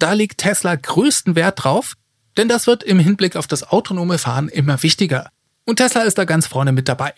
Da 0.00 0.14
legt 0.14 0.38
Tesla 0.38 0.74
größten 0.74 1.36
Wert 1.36 1.62
drauf, 1.62 1.94
denn 2.36 2.48
das 2.48 2.66
wird 2.66 2.82
im 2.82 2.98
Hinblick 2.98 3.36
auf 3.36 3.46
das 3.46 3.64
autonome 3.64 4.18
Fahren 4.18 4.48
immer 4.48 4.82
wichtiger. 4.82 5.30
Und 5.64 5.76
Tesla 5.76 6.02
ist 6.02 6.18
da 6.18 6.24
ganz 6.24 6.46
vorne 6.46 6.72
mit 6.72 6.88
dabei. 6.88 7.12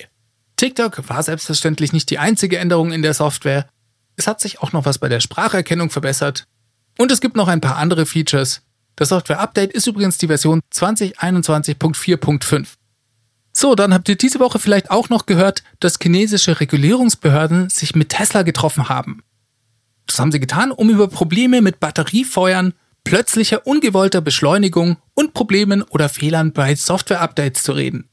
TikTok 0.57 1.09
war 1.09 1.23
selbstverständlich 1.23 1.93
nicht 1.93 2.11
die 2.11 2.19
einzige 2.19 2.59
Änderung 2.59 2.93
in 2.93 3.03
der 3.03 3.15
Software. 3.15 3.69
Es 4.17 4.27
hat 4.27 4.41
sich 4.41 4.61
auch 4.61 4.73
noch 4.73 4.85
was 4.85 4.99
bei 4.99 5.09
der 5.09 5.21
Spracherkennung 5.21 5.91
verbessert. 5.91 6.45
Und 6.99 7.13
es 7.13 7.21
gibt 7.21 7.37
noch 7.37 7.49
ein 7.49 7.61
paar 7.61 7.77
andere 7.77 8.07
Features, 8.07 8.63
das 8.99 9.11
Software-Update 9.11 9.73
ist 9.73 9.87
übrigens 9.87 10.19
die 10.19 10.27
Version 10.27 10.61
2021.4.5. 10.75 12.67
So, 13.53 13.77
dann 13.77 13.95
habt 13.95 14.09
ihr 14.09 14.17
diese 14.17 14.41
Woche 14.41 14.59
vielleicht 14.59 14.91
auch 14.91 15.09
noch 15.09 15.27
gehört, 15.27 15.63
dass 15.79 16.01
chinesische 16.03 16.59
Regulierungsbehörden 16.59 17.71
sich 17.71 17.95
mit 17.95 18.09
Tesla 18.09 18.43
getroffen 18.43 18.89
haben. 18.89 19.23
Das 20.07 20.19
haben 20.19 20.33
sie 20.33 20.41
getan, 20.41 20.73
um 20.73 20.91
über 20.91 21.07
Probleme 21.07 21.63
mit 21.63 21.79
Batteriefeuern, 21.79 22.75
plötzlicher 23.09 23.67
ungewollter 23.67 24.21
Beschleunigung 24.21 24.99
und 25.15 25.33
Problemen 25.33 25.83
oder 25.83 26.11
Fehlern 26.11 26.53
bei 26.53 26.75
Software-Updates 26.75 27.63
zu 27.63 27.73
reden. 27.73 28.11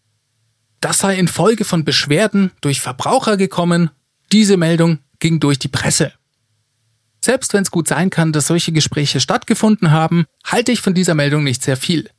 Das 0.79 0.99
sei 0.99 1.17
infolge 1.17 1.65
von 1.65 1.83
Beschwerden 1.83 2.51
durch 2.61 2.79
Verbraucher 2.79 3.35
gekommen. 3.35 3.89
Diese 4.31 4.55
Meldung 4.55 4.99
ging 5.19 5.41
durch 5.41 5.59
die 5.59 5.67
Presse. 5.67 6.13
Selbst 7.19 7.51
wenn 7.51 7.63
es 7.63 7.71
gut 7.71 7.89
sein 7.89 8.09
kann, 8.09 8.31
dass 8.31 8.47
solche 8.47 8.71
Gespräche 8.71 9.19
stattgefunden 9.19 9.91
haben, 9.91 10.27
halte 10.45 10.71
ich 10.71 10.79
von 10.79 10.93
dieser 10.93 11.13
Meldung 11.13 11.43
nicht 11.43 11.61
sehr 11.61 11.75
viel. 11.75 12.09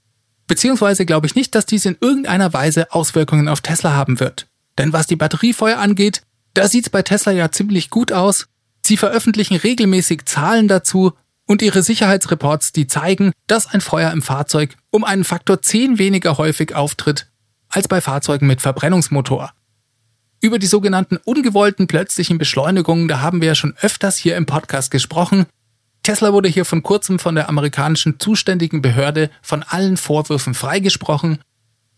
Beziehungsweise 0.47 1.07
glaube 1.07 1.27
ich 1.27 1.35
nicht, 1.35 1.55
dass 1.55 1.65
dies 1.65 1.87
in 1.87 1.97
irgendeiner 2.03 2.53
Weise 2.53 2.93
Auswirkungen 2.93 3.49
auf 3.49 3.62
Tesla 3.62 3.95
haben 3.95 4.21
wird. 4.21 4.49
Denn 4.77 4.93
was 4.93 5.07
die 5.07 5.17
Batteriefeuer 5.17 5.79
angeht, 5.79 6.21
da 6.53 6.69
sieht's 6.69 6.91
bei 6.91 7.01
Tesla 7.01 7.33
ja 7.33 7.51
ziemlich 7.51 7.89
gut 7.89 8.12
aus. 8.12 8.49
Sie 8.85 8.99
veröffentlichen 8.99 9.57
regelmäßig 9.57 10.27
Zahlen 10.27 10.69
dazu 10.69 11.15
und 11.47 11.63
ihre 11.63 11.83
Sicherheitsreports, 11.83 12.73
die 12.73 12.87
zeigen, 12.87 13.33
dass 13.47 13.67
ein 13.67 13.81
Feuer 13.81 14.11
im 14.11 14.23
Fahrzeug 14.23 14.77
um 14.91 15.05
einen 15.05 15.25
Faktor 15.25 15.63
10 15.63 15.99
weniger 15.99 16.39
häufig 16.39 16.75
auftritt 16.75 17.29
als 17.69 17.89
bei 17.89 18.01
Fahrzeugen 18.01 18.47
mit 18.47 18.61
Verbrennungsmotor. 18.61 19.53
Über 20.41 20.59
die 20.59 20.67
sogenannten 20.67 21.17
ungewollten 21.17 21.87
plötzlichen 21.87 22.39
Beschleunigungen, 22.39 23.09
da 23.09 23.21
haben 23.21 23.41
wir 23.41 23.49
ja 23.49 23.55
schon 23.55 23.75
öfters 23.81 24.17
hier 24.17 24.37
im 24.37 24.47
Podcast 24.47 24.91
gesprochen. 24.91 25.47
Tesla 26.03 26.33
wurde 26.33 26.49
hier 26.49 26.65
von 26.65 26.83
kurzem 26.83 27.19
von 27.19 27.35
der 27.35 27.49
amerikanischen 27.49 28.21
zuständigen 28.21 28.83
Behörde 28.83 29.31
von 29.43 29.63
allen 29.63 29.97
Vorwürfen 29.97 30.55
freigesprochen. 30.55 31.39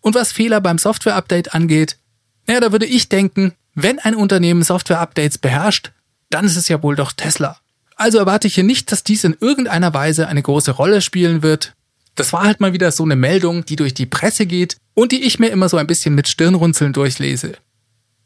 Und 0.01 0.15
was 0.15 0.33
Fehler 0.33 0.61
beim 0.61 0.79
Software-Update 0.79 1.55
angeht, 1.55 1.99
naja, 2.47 2.61
da 2.61 2.73
würde 2.73 2.87
ich 2.87 3.09
denken, 3.09 3.53
wenn 3.75 3.99
ein 3.99 4.15
Unternehmen 4.15 4.63
Software-Updates 4.63 5.39
beherrscht, 5.39 5.93
dann 6.31 6.45
ist 6.45 6.57
es 6.57 6.69
ja 6.69 6.83
wohl 6.83 6.97
doch 6.97 7.13
Tesla. 7.13 7.59
Also 7.99 8.19
erwarte 8.19 8.47
ich 8.47 8.55
hier 8.55 8.65
nicht, 8.65 8.93
dass 8.93 9.03
dies 9.03 9.25
in 9.25 9.37
irgendeiner 9.41 9.93
Weise 9.93 10.29
eine 10.29 10.41
große 10.41 10.71
Rolle 10.71 11.03
spielen 11.03 11.43
wird. 11.43 11.75
Das 12.15 12.33
war 12.33 12.45
halt 12.45 12.61
mal 12.61 12.73
wieder 12.73 12.93
so 12.93 13.03
eine 13.03 13.17
Meldung, 13.17 13.65
die 13.65 13.75
durch 13.75 13.93
die 13.93 14.07
Presse 14.07 14.47
geht 14.47 14.77
und 14.95 15.11
die 15.11 15.25
ich 15.25 15.41
mir 15.41 15.49
immer 15.49 15.69
so 15.69 15.77
ein 15.77 15.87
bisschen 15.87 16.15
mit 16.15 16.29
Stirnrunzeln 16.29 16.93
durchlese. 16.93 17.57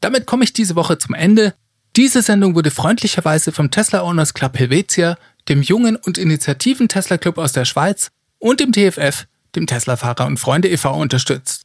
Damit 0.01 0.27
komme 0.27 0.45
ich 0.45 0.53
diese 0.53 0.77
Woche 0.77 0.99
zum 0.99 1.15
Ende. 1.15 1.55
Diese 1.97 2.21
Sendung 2.21 2.55
wurde 2.55 2.71
freundlicherweise 2.71 3.51
vom 3.51 3.71
Tesla 3.71 4.03
Owners 4.03 4.35
Club 4.35 4.59
Helvetia, 4.59 5.17
dem 5.49 5.63
jungen 5.63 5.97
und 5.97 6.19
initiativen 6.19 6.89
Tesla 6.89 7.17
Club 7.17 7.39
aus 7.39 7.53
der 7.53 7.65
Schweiz 7.65 8.11
und 8.39 8.61
dem 8.61 8.73
TFF, 8.73 9.27
dem 9.57 9.67
Tesla 9.67 9.97
Fahrer 9.97 10.27
und 10.27 10.37
Freunde 10.37 10.69
e.V. 10.69 10.95
unterstützt. 10.95 11.63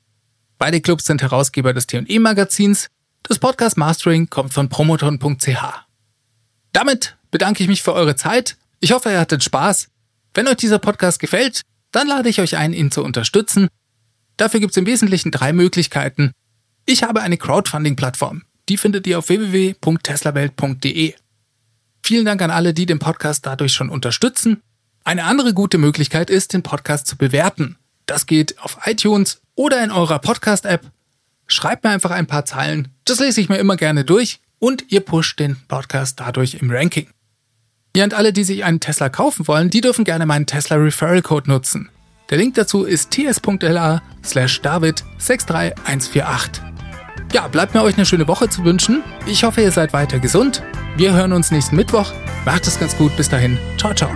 Beide 0.57 0.79
Clubs 0.79 1.05
sind 1.05 1.21
Herausgeber 1.21 1.73
des 1.73 1.87
T&E 1.87 2.19
Magazins. 2.19 2.87
Das 3.23 3.37
Podcast 3.37 3.75
Mastering 3.75 4.29
kommt 4.29 4.53
von 4.53 4.69
promoton.ch. 4.69 5.85
Damit 6.71 7.16
bedanke 7.37 7.61
ich 7.61 7.69
mich 7.69 7.83
für 7.83 7.93
eure 7.93 8.15
Zeit. 8.15 8.57
Ich 8.79 8.93
hoffe, 8.93 9.11
ihr 9.11 9.19
hattet 9.19 9.43
Spaß. 9.43 9.89
Wenn 10.33 10.47
euch 10.47 10.55
dieser 10.55 10.79
Podcast 10.79 11.19
gefällt, 11.19 11.61
dann 11.91 12.07
lade 12.07 12.29
ich 12.29 12.41
euch 12.41 12.57
ein, 12.57 12.73
ihn 12.73 12.89
zu 12.89 13.03
unterstützen. 13.03 13.67
Dafür 14.37 14.59
gibt 14.59 14.71
es 14.71 14.77
im 14.77 14.87
Wesentlichen 14.87 15.29
drei 15.29 15.53
Möglichkeiten. 15.53 16.31
Ich 16.87 17.03
habe 17.03 17.21
eine 17.21 17.37
Crowdfunding-Plattform. 17.37 18.41
Die 18.69 18.77
findet 18.77 19.05
ihr 19.05 19.19
auf 19.19 19.29
www.teslawelt.de. 19.29 21.13
Vielen 22.01 22.25
Dank 22.25 22.41
an 22.41 22.49
alle, 22.49 22.73
die 22.73 22.87
den 22.87 22.97
Podcast 22.97 23.45
dadurch 23.45 23.73
schon 23.73 23.89
unterstützen. 23.89 24.63
Eine 25.03 25.25
andere 25.25 25.53
gute 25.53 25.77
Möglichkeit 25.77 26.31
ist, 26.31 26.53
den 26.53 26.63
Podcast 26.63 27.05
zu 27.05 27.17
bewerten. 27.17 27.77
Das 28.07 28.25
geht 28.25 28.57
auf 28.63 28.79
iTunes 28.85 29.41
oder 29.53 29.83
in 29.83 29.91
eurer 29.91 30.17
Podcast-App. 30.17 30.89
Schreibt 31.45 31.83
mir 31.83 31.91
einfach 31.91 32.09
ein 32.09 32.25
paar 32.25 32.45
Zeilen. 32.45 32.87
Das 33.05 33.19
lese 33.19 33.41
ich 33.41 33.47
mir 33.47 33.57
immer 33.57 33.77
gerne 33.77 34.05
durch 34.05 34.39
und 34.57 34.91
ihr 34.91 35.01
pusht 35.01 35.39
den 35.39 35.55
Podcast 35.67 36.19
dadurch 36.19 36.55
im 36.55 36.71
Ranking. 36.71 37.07
Ja, 37.97 38.03
und 38.03 38.13
alle, 38.13 38.31
die 38.31 38.43
sich 38.43 38.63
einen 38.63 38.79
Tesla 38.79 39.09
kaufen 39.09 39.47
wollen, 39.47 39.71
die 39.71 39.81
dürfen 39.81 40.05
gerne 40.05 40.27
meinen 40.27 40.45
Tesla 40.45 40.75
Referral 40.75 41.23
Code 41.23 41.49
nutzen. 41.49 41.89
Der 42.29 42.37
Link 42.37 42.53
dazu 42.53 42.83
ist 42.83 43.09
ts.la 43.09 44.03
slash 44.23 44.61
david 44.61 45.03
63148. 45.17 46.61
Ja, 47.33 47.47
bleibt 47.47 47.73
mir 47.73 47.81
euch 47.81 47.97
eine 47.97 48.05
schöne 48.05 48.27
Woche 48.27 48.49
zu 48.49 48.63
wünschen. 48.63 49.01
Ich 49.25 49.43
hoffe, 49.43 49.61
ihr 49.61 49.71
seid 49.71 49.93
weiter 49.93 50.19
gesund. 50.19 50.61
Wir 50.95 51.15
hören 51.15 51.33
uns 51.33 51.49
nächsten 51.49 51.75
Mittwoch. 51.75 52.13
Macht 52.45 52.67
es 52.67 52.79
ganz 52.79 52.95
gut. 52.95 53.17
Bis 53.17 53.29
dahin. 53.29 53.57
Ciao, 53.79 53.95
ciao. 53.95 54.11